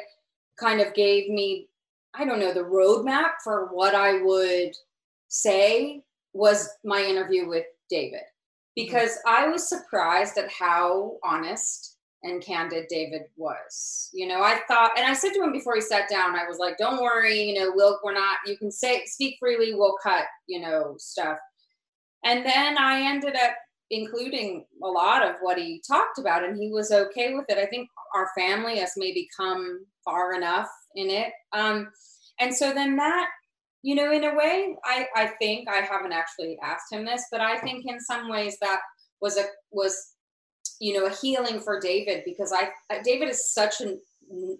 [0.58, 1.68] kind of gave me,
[2.14, 4.72] I don't know, the roadmap for what I would
[5.28, 8.22] say was my interview with David
[8.78, 8.86] Mm-hmm.
[8.86, 14.10] because I was surprised at how honest and candid David was.
[14.12, 16.58] You know, I thought, and I said to him before he sat down, I was
[16.58, 18.38] like, "Don't worry, you know, we'll we're not.
[18.46, 19.74] You can say speak freely.
[19.74, 21.38] We'll cut, you know, stuff."
[22.24, 23.52] And then I ended up
[23.90, 27.58] including a lot of what he talked about, and he was okay with it.
[27.58, 31.32] I think our family has maybe come far enough in it.
[31.52, 31.90] Um,
[32.38, 33.28] and so then that
[33.82, 37.40] you know, in a way, I, I think I haven't actually asked him this, but
[37.40, 38.80] I think in some ways that
[39.20, 40.14] was a was
[40.80, 42.70] you know a healing for David because I
[43.04, 43.96] David is such a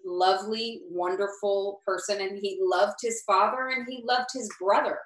[0.05, 4.99] lovely, wonderful person, and he loved his father and he loved his brother,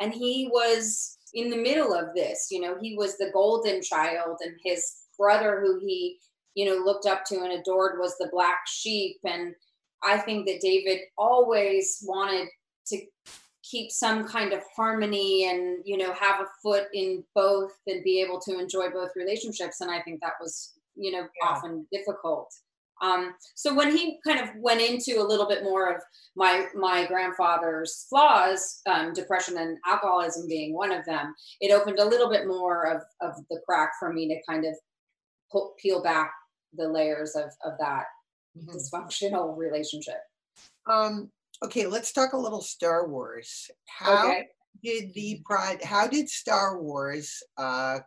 [0.00, 2.48] and he was in the middle of this.
[2.50, 4.84] You know, he was the golden child, and his
[5.18, 6.18] brother, who he
[6.54, 9.54] you know looked up to and adored, was the black sheep, and
[10.02, 12.48] I think that David always wanted
[12.88, 12.98] to
[13.62, 18.20] keep some kind of harmony and you know have a foot in both and be
[18.20, 21.48] able to enjoy both relationships and i think that was you know yeah.
[21.48, 22.52] often difficult
[23.00, 26.00] um, so when he kind of went into a little bit more of
[26.36, 32.04] my my grandfather's flaws um, depression and alcoholism being one of them it opened a
[32.04, 34.74] little bit more of, of the crack for me to kind of
[35.50, 36.32] pull, peel back
[36.74, 38.04] the layers of, of that
[38.56, 38.70] mm-hmm.
[38.70, 40.20] dysfunctional relationship
[40.88, 41.30] um,
[41.62, 43.70] Okay, let's talk a little Star Wars.
[43.86, 44.48] How okay.
[44.82, 45.82] did the pride?
[45.82, 48.00] How did Star Wars uh,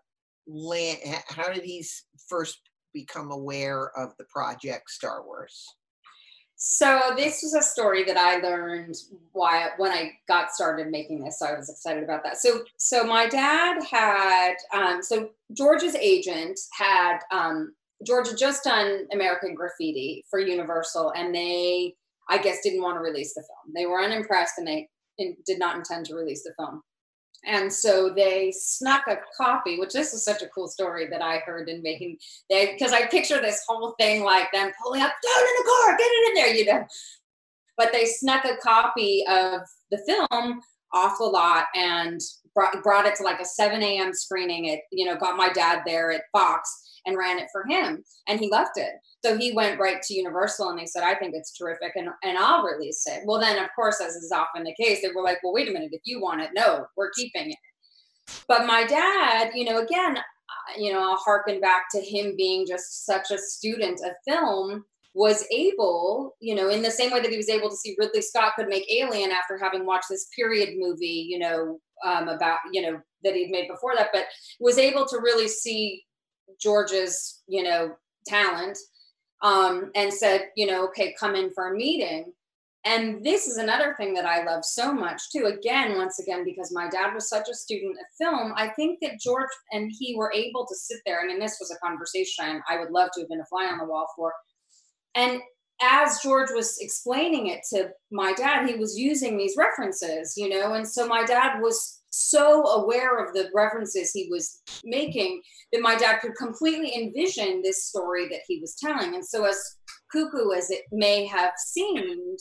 [0.45, 0.99] land?
[1.27, 1.85] How did he
[2.27, 2.59] first
[2.93, 5.65] become aware of the project Star Wars?
[6.57, 8.95] So this was a story that I learned
[9.33, 11.39] why when I got started making this.
[11.39, 12.37] So I was excited about that.
[12.37, 17.73] So so my dad had um, so George's agent had um,
[18.05, 21.95] George had just done American Graffiti for Universal, and they
[22.29, 23.73] I guess didn't want to release the film.
[23.75, 24.89] They were unimpressed and they
[25.45, 26.81] did not intend to release the film.
[27.45, 31.37] And so they snuck a copy, which this is such a cool story that I
[31.39, 32.17] heard in making
[32.49, 35.97] they because I picture this whole thing like them pulling up, down in the car,
[35.97, 36.87] get it in there, you know.
[37.77, 39.61] But they snuck a copy of
[39.91, 40.61] the film
[40.91, 42.19] off the lot and
[42.55, 44.13] brought, brought it to like a 7 a.m.
[44.13, 44.65] screening.
[44.65, 46.71] It, you know, got my dad there at Fox
[47.05, 48.03] and ran it for him.
[48.27, 48.93] And he loved it.
[49.23, 52.37] So he went right to Universal and they said, I think it's terrific and, and
[52.37, 53.21] I'll release it.
[53.25, 55.71] Well, then, of course, as is often the case, they were like, well, wait a
[55.71, 57.57] minute, if you want it, no, we're keeping it.
[58.47, 60.17] But my dad, you know, again,
[60.77, 64.83] you know, I'll harken back to him being just such a student of film
[65.13, 68.21] was able, you know, in the same way that he was able to see Ridley
[68.21, 72.81] Scott could make Alien after having watched this period movie, you know, um, about, you
[72.81, 74.25] know, that he'd made before that, but
[74.59, 76.03] was able to really see
[76.59, 77.95] George's, you know,
[78.27, 78.77] talent
[79.41, 82.33] um, and said, you know, okay, come in for a meeting.
[82.85, 85.45] And this is another thing that I love so much too.
[85.45, 89.19] Again, once again, because my dad was such a student of film, I think that
[89.19, 91.19] George and he were able to sit there.
[91.19, 93.79] I mean, this was a conversation I would love to have been a fly on
[93.79, 94.31] the wall for.
[95.15, 95.41] And
[95.81, 100.73] as George was explaining it to my dad, he was using these references, you know,
[100.73, 105.41] and so my dad was so aware of the references he was making
[105.73, 109.15] that my dad could completely envision this story that he was telling.
[109.15, 109.61] And so, as
[110.11, 112.39] cuckoo as it may have seemed,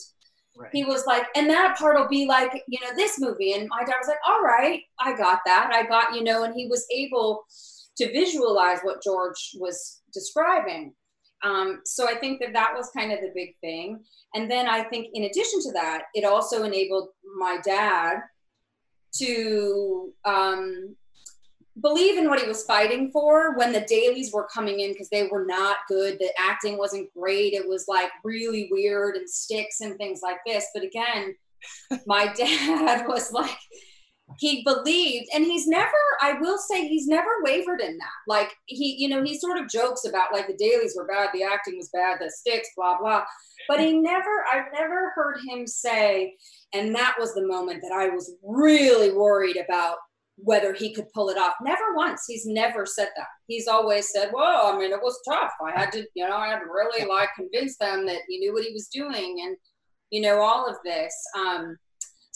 [0.57, 0.69] right.
[0.71, 3.53] he was like, and that part will be like, you know, this movie.
[3.53, 5.71] And my dad was like, all right, I got that.
[5.73, 7.43] I got, you know, and he was able
[7.97, 10.93] to visualize what George was describing.
[11.43, 14.03] Um, so I think that that was kind of the big thing.
[14.33, 18.21] And then I think, in addition to that, it also enabled my dad
[19.17, 20.95] to um,
[21.81, 25.27] believe in what he was fighting for when the dailies were coming in because they
[25.27, 26.17] were not good.
[26.19, 27.53] The acting wasn't great.
[27.53, 30.67] It was like really weird and sticks and things like this.
[30.73, 31.35] But again,
[32.05, 33.57] my dad was like,
[34.37, 38.09] he believed and he's never i will say he's never wavered in that.
[38.27, 41.43] Like he you know he sort of jokes about like the dailies were bad the
[41.43, 43.23] acting was bad the sticks blah blah.
[43.67, 46.35] But he never i've never heard him say
[46.73, 49.97] and that was the moment that i was really worried about
[50.37, 51.53] whether he could pull it off.
[51.61, 52.25] Never once.
[52.27, 53.27] He's never said that.
[53.47, 55.51] He's always said well i mean it was tough.
[55.65, 58.53] I had to you know i had to really like convince them that he knew
[58.53, 59.55] what he was doing and
[60.11, 61.13] you know all of this.
[61.37, 61.77] Um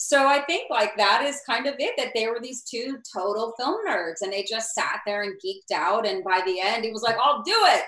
[0.02, 3.52] so I think like that is kind of it that they were these two total
[3.58, 6.06] film nerds and they just sat there and geeked out.
[6.06, 7.84] And by the end, he was like, I'll do it.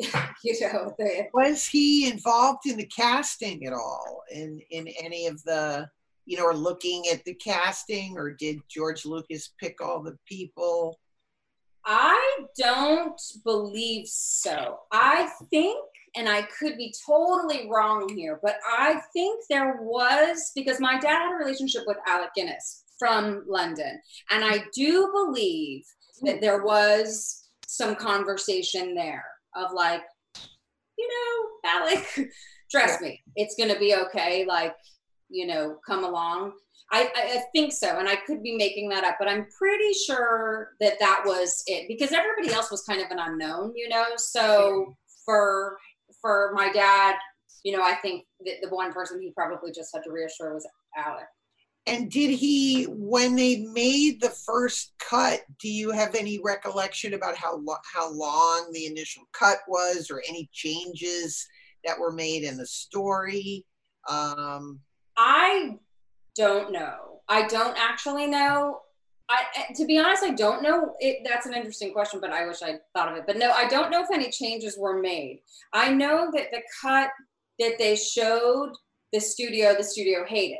[0.42, 5.44] you know, the, was he involved in the casting at all in in any of
[5.44, 5.86] the
[6.24, 10.98] you know, or looking at the casting, or did George Lucas pick all the people?
[11.84, 14.78] I don't believe so.
[14.90, 15.78] I think
[16.16, 21.18] and I could be totally wrong here, but I think there was because my dad
[21.18, 24.00] had a relationship with Alec Guinness from London,
[24.30, 25.82] and I do believe
[26.22, 29.24] that there was some conversation there
[29.56, 30.02] of like,
[30.96, 32.30] you know, Alec,
[32.70, 34.44] trust me, it's gonna be okay.
[34.46, 34.74] Like,
[35.28, 36.52] you know, come along.
[36.92, 40.72] I, I, think so, and I could be making that up, but I'm pretty sure
[40.80, 44.04] that that was it because everybody else was kind of an unknown, you know.
[44.16, 44.94] So
[45.24, 45.78] for
[46.20, 47.16] for my dad,
[47.62, 50.66] you know, I think that the one person he probably just had to reassure was
[50.96, 51.26] Alec.
[51.86, 57.36] And did he, when they made the first cut, do you have any recollection about
[57.36, 61.46] how lo- how long the initial cut was, or any changes
[61.84, 63.66] that were made in the story?
[64.08, 64.80] Um,
[65.18, 65.76] I
[66.34, 67.20] don't know.
[67.28, 68.80] I don't actually know.
[69.28, 70.94] I, to be honest, I don't know.
[71.00, 73.24] It, that's an interesting question, but I wish I thought of it.
[73.26, 75.40] But no, I don't know if any changes were made.
[75.72, 77.10] I know that the cut
[77.58, 78.72] that they showed
[79.12, 80.58] the studio, the studio hated.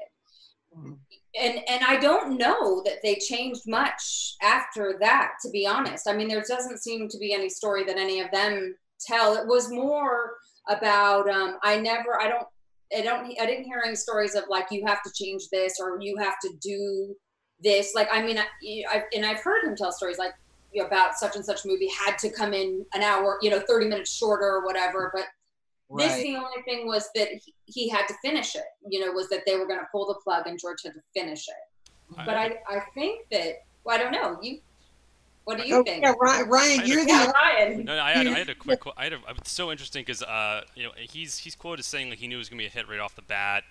[0.77, 0.93] Mm-hmm.
[1.41, 5.33] And and I don't know that they changed much after that.
[5.43, 8.31] To be honest, I mean, there doesn't seem to be any story that any of
[8.31, 9.35] them tell.
[9.35, 10.37] It was more
[10.69, 12.47] about um, I never, I don't,
[12.97, 16.01] I don't, I didn't hear any stories of like you have to change this or
[16.01, 17.15] you have to do
[17.63, 18.45] this like i mean I,
[18.91, 20.33] I, and i've heard him tell stories like
[20.73, 23.61] you know, about such and such movie had to come in an hour you know
[23.61, 25.25] 30 minutes shorter or whatever but
[25.89, 26.09] right.
[26.09, 29.29] this the only thing was that he, he, had to finish it you know was
[29.29, 31.93] that they were going to pull the plug and george had to finish it
[32.27, 34.59] but i i think that well, i don't know you
[35.45, 36.03] what do you oh, think?
[36.03, 37.85] Yeah, Ryan, Ryan you're the Ryan.
[37.85, 38.81] No, I had, I had a quick.
[38.97, 42.19] I had a, it's so interesting because uh, you know, he's he's quoted saying like
[42.19, 43.65] he knew it was gonna be a hit right off the bat.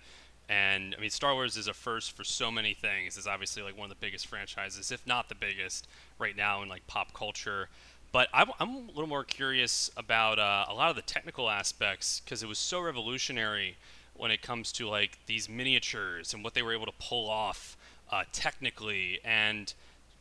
[0.49, 3.17] And I mean, Star Wars is a first for so many things.
[3.17, 5.87] It's obviously like one of the biggest franchises, if not the biggest,
[6.19, 7.69] right now in like pop culture.
[8.11, 12.43] But I'm, a little more curious about uh, a lot of the technical aspects because
[12.43, 13.75] it was so revolutionary
[14.15, 17.75] when it comes to like these miniatures and what they were able to pull off
[18.11, 19.19] uh, technically.
[19.23, 19.73] And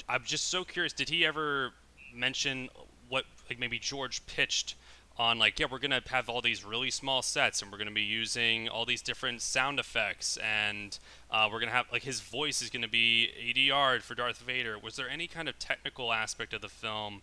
[0.08, 0.94] I'm just so curious.
[0.94, 1.72] Did he ever
[2.14, 2.70] mention
[3.08, 4.76] what like maybe George pitched?
[5.18, 8.02] On like yeah we're gonna have all these really small sets and we're gonna be
[8.02, 10.98] using all these different sound effects and
[11.30, 14.78] uh, we're gonna have like his voice is gonna be ADR for Darth Vader.
[14.78, 17.22] Was there any kind of technical aspect of the film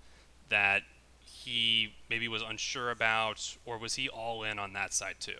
[0.49, 0.83] that
[1.25, 5.31] he maybe was unsure about, or was he all in on that side too?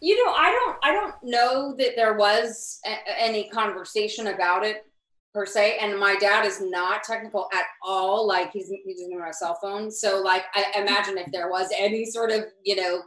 [0.00, 4.86] You know, I don't I don't know that there was a- any conversation about it
[5.34, 5.78] per se.
[5.80, 8.26] And my dad is not technical at all.
[8.26, 9.90] Like he's he doesn't have a cell phone.
[9.90, 13.02] So like I imagine if there was any sort of, you know,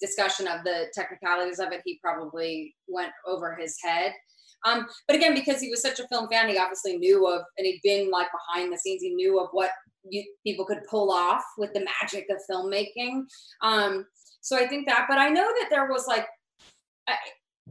[0.00, 4.12] discussion of the technicalities of it, he probably went over his head.
[4.64, 7.66] Um, but again, because he was such a film fan, he obviously knew of, and
[7.66, 9.02] he'd been like behind the scenes.
[9.02, 9.70] He knew of what
[10.08, 13.24] you, people could pull off with the magic of filmmaking.
[13.62, 14.06] Um,
[14.40, 16.26] so I think that, but I know that there was like,
[17.08, 17.14] I,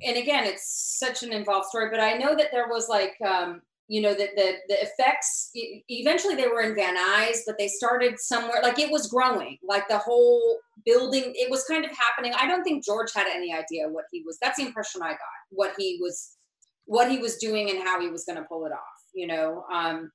[0.04, 1.90] and again, it's such an involved story.
[1.90, 6.36] But I know that there was like um, you know that the the effects eventually
[6.36, 9.98] they were in van nuys but they started somewhere like it was growing like the
[9.98, 12.34] whole building it was kind of happening.
[12.40, 15.20] I don't think george had any idea what he was that's the impression i got
[15.50, 16.38] what he was
[16.86, 18.80] what he was doing and how he was going to pull it off
[19.14, 19.64] you know?
[19.74, 20.12] Um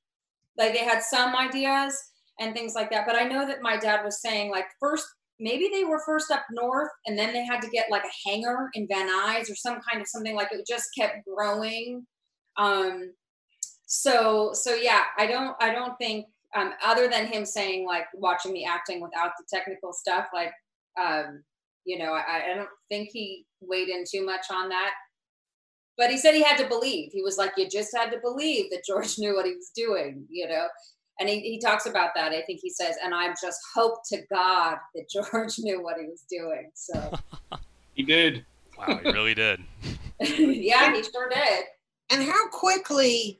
[0.58, 1.96] like they had some ideas
[2.38, 5.06] and things like that but i know that my dad was saying like first
[5.40, 8.68] maybe they were first up north and then they had to get like a hangar
[8.74, 12.06] in van nuys or some kind of something like it just kept growing.
[12.58, 13.12] Um
[13.92, 16.26] so so yeah i don't i don't think
[16.56, 20.52] um, other than him saying like watching me acting without the technical stuff like
[21.00, 21.42] um,
[21.84, 24.92] you know I, I don't think he weighed in too much on that
[26.00, 27.12] but he said he had to believe.
[27.12, 30.24] He was like, you just had to believe that George knew what he was doing,
[30.30, 30.66] you know.
[31.20, 32.32] And he, he talks about that.
[32.32, 36.06] I think he says, and I just hope to God that George knew what he
[36.06, 36.70] was doing.
[36.74, 37.18] So
[37.94, 38.46] he did.
[38.78, 39.60] Wow, he really did.
[40.20, 41.64] yeah, he sure did.
[42.08, 43.39] And how quickly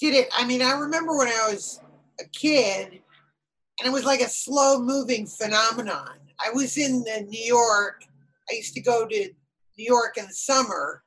[0.00, 0.28] did it?
[0.32, 1.80] I mean, I remember when I was
[2.20, 6.16] a kid, and it was like a slow moving phenomenon.
[6.44, 8.02] I was in New York.
[8.50, 9.30] I used to go to
[9.78, 11.02] New York in the summer,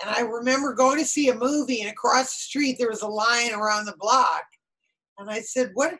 [0.00, 3.08] and I remember going to see a movie, and across the street there was a
[3.08, 4.44] line around the block,
[5.18, 5.94] and I said, "What?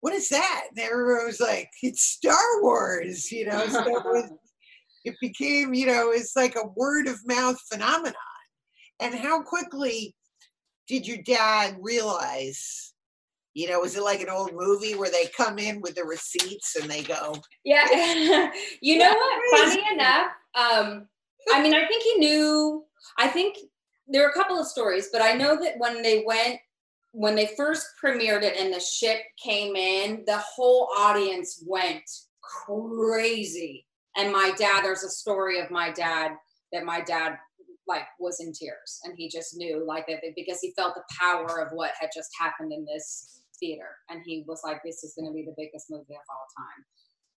[0.00, 3.66] What is that?" And everyone was like, "It's Star Wars," you know.
[3.68, 4.30] So it, was,
[5.04, 8.14] it became, you know, it's like a word of mouth phenomenon.
[9.02, 10.14] And how quickly
[10.86, 12.92] did your dad realize?
[13.54, 16.76] You know, was it like an old movie where they come in with the receipts
[16.76, 17.34] and they go?
[17.64, 17.84] Yeah,
[18.80, 19.60] you know what?
[19.60, 21.08] Funny enough, um,
[21.52, 22.84] I mean, I think he knew.
[23.18, 23.56] I think
[24.06, 26.58] there are a couple of stories, but I know that when they went,
[27.12, 32.02] when they first premiered it and the ship came in, the whole audience went
[32.40, 33.86] crazy.
[34.16, 36.32] And my dad, there's a story of my dad
[36.72, 37.36] that my dad
[37.90, 41.60] like was in tears and he just knew like that because he felt the power
[41.60, 45.26] of what had just happened in this theater and he was like this is going
[45.26, 46.84] to be the biggest movie of all time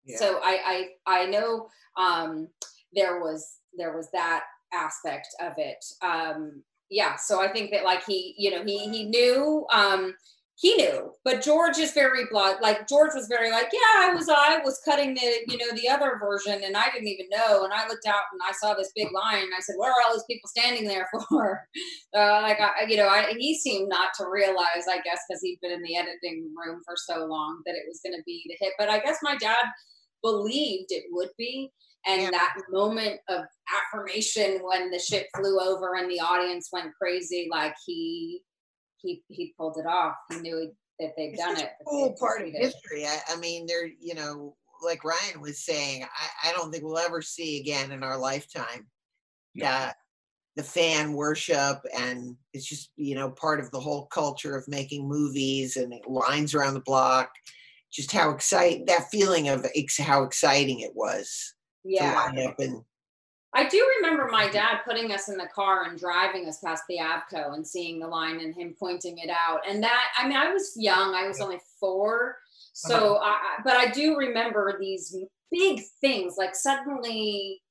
[0.05, 0.17] yeah.
[0.17, 2.47] so I, I i know um
[2.95, 4.43] there was there was that
[4.73, 5.83] aspect of it.
[6.01, 10.15] Um, yeah, so I think that like he, you know, he he knew um,
[10.63, 12.61] he knew, but George is very blunt.
[12.61, 15.89] Like George was very like, yeah, I was I was cutting the you know the
[15.89, 17.65] other version, and I didn't even know.
[17.65, 19.95] And I looked out and I saw this big line, and I said, what are
[20.07, 21.67] all these people standing there for?
[22.15, 25.57] Uh, like I, you know, I, he seemed not to realize, I guess, because he'd
[25.63, 28.55] been in the editing room for so long that it was going to be the
[28.59, 28.73] hit.
[28.77, 29.65] But I guess my dad
[30.21, 31.71] believed it would be
[32.05, 32.29] and yeah.
[32.29, 33.45] that moment of
[33.75, 38.43] affirmation when the ship flew over and the audience went crazy like he
[39.03, 40.15] he he pulled it off.
[40.31, 43.05] He knew that they've it's done it cool part of history.
[43.05, 46.97] I, I, mean they're you know like ryan was saying I, I don't think we'll
[46.97, 48.87] ever see again in our lifetime
[49.55, 49.95] that
[50.55, 55.07] the fan worship and it's just you know part of the whole culture of making
[55.07, 57.31] movies and lines around the block.
[57.91, 62.29] Just how exciting that feeling of ex- how exciting it was yeah.
[62.59, 62.81] And,
[63.55, 66.97] I do remember my dad putting us in the car and driving us past the
[66.97, 69.61] Avco and seeing the line and him pointing it out.
[69.67, 72.37] And that, I mean, I was young, I was only four.
[72.73, 73.25] So, uh-huh.
[73.25, 75.15] I, but I do remember these
[75.51, 77.61] big things like suddenly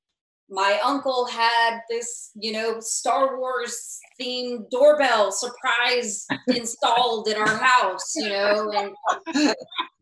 [0.49, 8.14] my uncle had this, you know, Star Wars themed doorbell surprise installed in our house,
[8.14, 9.55] you know, and,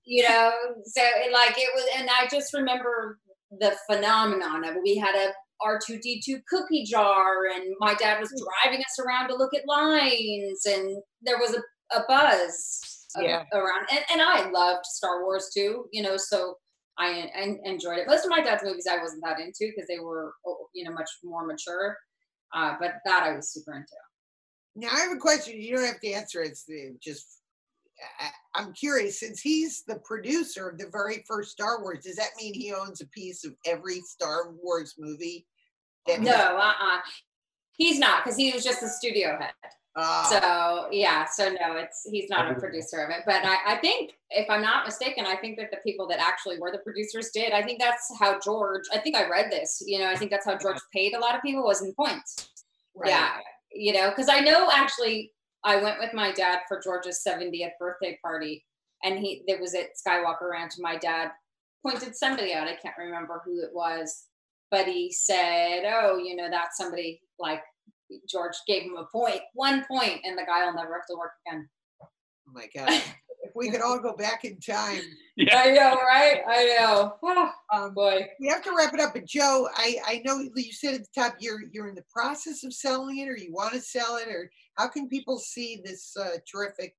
[0.04, 0.52] you know,
[0.84, 3.18] so it, like it was, and I just remember
[3.58, 4.82] the phenomenon of it.
[4.82, 8.30] We had a R2D2 cookie jar, and my dad was
[8.62, 13.44] driving us around to look at lines, and there was a, a buzz yeah.
[13.52, 13.86] around.
[13.90, 16.56] And, and I loved Star Wars too, you know, so
[16.98, 18.06] I, I enjoyed it.
[18.06, 20.92] Most of my dad's movies I wasn't that into because they were, oh, you know,
[20.92, 21.96] much more mature.
[22.54, 23.92] Uh, but that I was super into.
[24.76, 25.60] Now I have a question.
[25.60, 26.50] You don't have to answer it.
[26.50, 26.66] It's
[27.02, 27.39] just
[28.54, 32.30] I, am curious, since he's the producer of the very first Star Wars, does that
[32.38, 35.46] mean he owns a piece of every Star Wars movie?
[36.18, 36.98] no, uh-uh.
[37.76, 39.52] He's not, because he was just the studio head.
[39.96, 43.22] Uh, so yeah, so no, it's he's not a producer of it.
[43.26, 46.58] But I, I think, if I'm not mistaken, I think that the people that actually
[46.60, 47.52] were the producers did.
[47.52, 48.84] I think that's how George.
[48.94, 49.82] I think I read this.
[49.84, 52.48] You know, I think that's how George paid a lot of people was in points.
[52.94, 53.10] Right.
[53.10, 53.30] Yeah,
[53.72, 55.32] you know, because I know actually
[55.64, 58.64] I went with my dad for George's 70th birthday party,
[59.04, 60.74] and he there was at Skywalker Ranch.
[60.78, 61.30] My dad
[61.86, 62.68] pointed somebody out.
[62.68, 64.26] I can't remember who it was,
[64.70, 67.62] but he said, "Oh, you know, that's somebody like
[68.28, 71.32] George gave him a point, one point, and the guy will never have to work
[71.46, 71.68] again."
[72.02, 73.02] Oh my god!
[73.50, 75.02] if we could all go back in time.
[75.36, 75.56] Yeah.
[75.56, 76.42] I know, right?
[76.46, 77.14] I know.
[77.22, 78.26] Oh, um, boy.
[78.40, 79.14] We have to wrap it up.
[79.14, 82.62] But Joe, I, I know you said at the top you're you're in the process
[82.62, 86.14] of selling it, or you want to sell it, or how can people see this
[86.14, 86.94] uh, terrific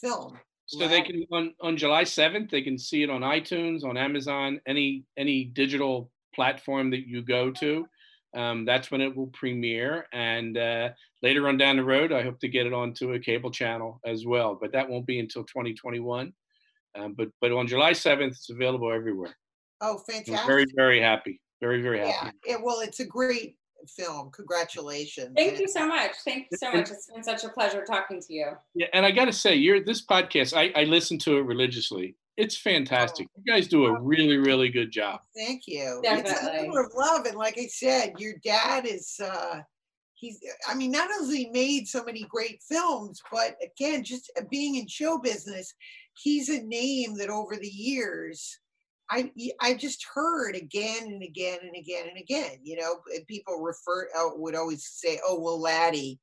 [0.00, 0.38] film?
[0.66, 4.60] So they can on on July seventh, they can see it on iTunes, on Amazon,
[4.68, 7.88] any any digital platform that you go to.
[8.34, 10.06] Um, that's when it will premiere.
[10.12, 10.90] And uh,
[11.22, 14.24] later on down the road, I hope to get it onto a cable channel as
[14.24, 14.58] well.
[14.60, 16.32] But that won't be until 2021.
[16.96, 19.36] Um, but but on July 7th, it's available everywhere.
[19.80, 20.38] Oh, fantastic!
[20.38, 21.40] I'm very very happy.
[21.60, 22.36] Very very happy.
[22.44, 22.56] Yeah.
[22.56, 23.56] It, well, it's a great
[23.88, 24.30] film.
[24.32, 25.32] Congratulations!
[25.36, 26.12] Thank you so much.
[26.24, 26.90] Thank you so much.
[26.90, 28.48] It's been such a pleasure talking to you.
[28.74, 30.56] Yeah, and I got to say, you're this podcast.
[30.56, 32.16] I, I listen to it religiously.
[32.36, 33.26] It's fantastic.
[33.30, 33.42] Oh.
[33.44, 35.20] You guys do a really, really good job.
[35.36, 36.00] Thank you.
[36.02, 36.30] Definitely.
[36.30, 39.60] It's a labor of love, and like I said, your dad is uh,
[40.14, 44.86] he's i mean not only made so many great films but again just being in
[44.86, 45.72] show business
[46.22, 48.60] he's a name that over the years
[49.10, 52.58] I I just heard again and again and again and again.
[52.62, 56.20] You know, people refer uh, would always say, "Oh well, Laddie,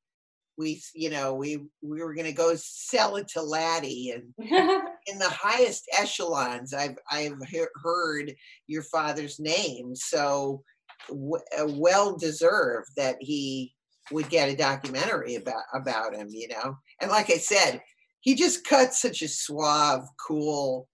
[0.56, 4.32] we you know we we were going to go sell it to Laddie." And
[5.08, 7.36] in the highest echelons, I've I've
[7.82, 8.34] heard
[8.66, 10.62] your father's name, so
[11.08, 13.74] w- uh, well deserved that he
[14.10, 16.28] would get a documentary about about him.
[16.30, 17.80] You know, and like I said,
[18.20, 20.88] he just cuts such a suave, cool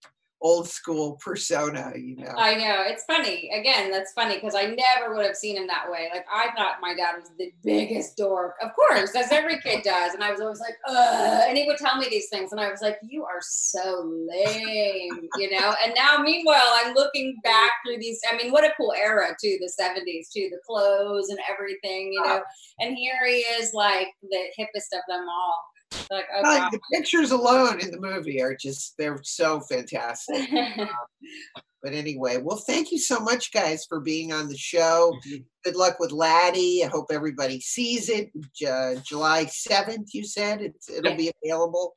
[0.45, 2.31] old school persona, you know.
[2.37, 2.83] I know.
[2.85, 3.49] It's funny.
[3.49, 6.07] Again, that's funny because I never would have seen him that way.
[6.13, 8.53] Like I thought my dad was the biggest dork.
[8.61, 10.13] Of course, as every kid does.
[10.13, 11.45] And I was always like, Ugh.
[11.47, 12.51] and he would tell me these things.
[12.51, 15.73] And I was like, you are so lame, you know?
[15.83, 18.19] And now meanwhile, I'm looking back through these.
[18.31, 22.21] I mean, what a cool era too, the 70s too, the clothes and everything, you
[22.21, 22.43] know.
[22.79, 25.55] And here he is like the hippest of them all.
[26.11, 30.51] Like, oh, like the pictures alone in the movie are just they're so fantastic.
[30.77, 30.89] um,
[31.83, 35.15] but anyway, well, thank you so much, guys, for being on the show.
[35.63, 36.83] Good luck with Laddie.
[36.83, 38.31] I hope everybody sees it.
[38.67, 41.17] Uh, July seventh, you said it's, it'll yeah.
[41.17, 41.95] be available.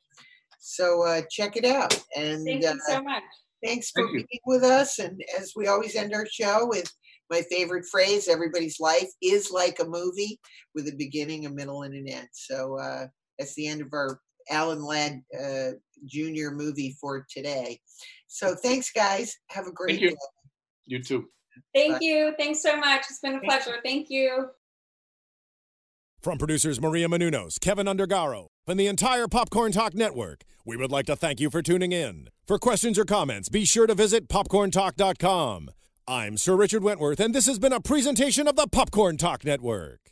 [0.59, 1.99] So uh, check it out.
[2.15, 3.23] And thank you so much.
[3.65, 4.39] Thanks for thank being you.
[4.45, 4.99] with us.
[4.99, 6.91] And as we always end our show with
[7.29, 10.39] my favorite phrase, everybody's life is like a movie
[10.75, 12.27] with a beginning, a middle, and an end.
[12.31, 13.07] So uh,
[13.39, 14.19] that's the end of our
[14.49, 15.71] Alan Ladd uh,
[16.05, 16.51] Jr.
[16.51, 17.79] movie for today.
[18.27, 19.35] So thanks, guys.
[19.49, 20.09] Have a great Thank you.
[20.11, 20.15] day.
[20.85, 21.25] You too.
[21.73, 21.99] Thank Bye.
[22.01, 22.33] you.
[22.37, 23.05] Thanks so much.
[23.09, 23.75] It's been a pleasure.
[23.83, 24.49] Thank you.
[26.21, 31.05] From producers Maria Menounos, Kevin Undergaro, and the entire Popcorn Talk Network, we would like
[31.05, 32.27] to thank you for tuning in.
[32.45, 35.69] For questions or comments, be sure to visit popcorntalk.com.
[36.07, 40.08] I'm Sir Richard Wentworth, and this has been a presentation of the Popcorn Talk Network.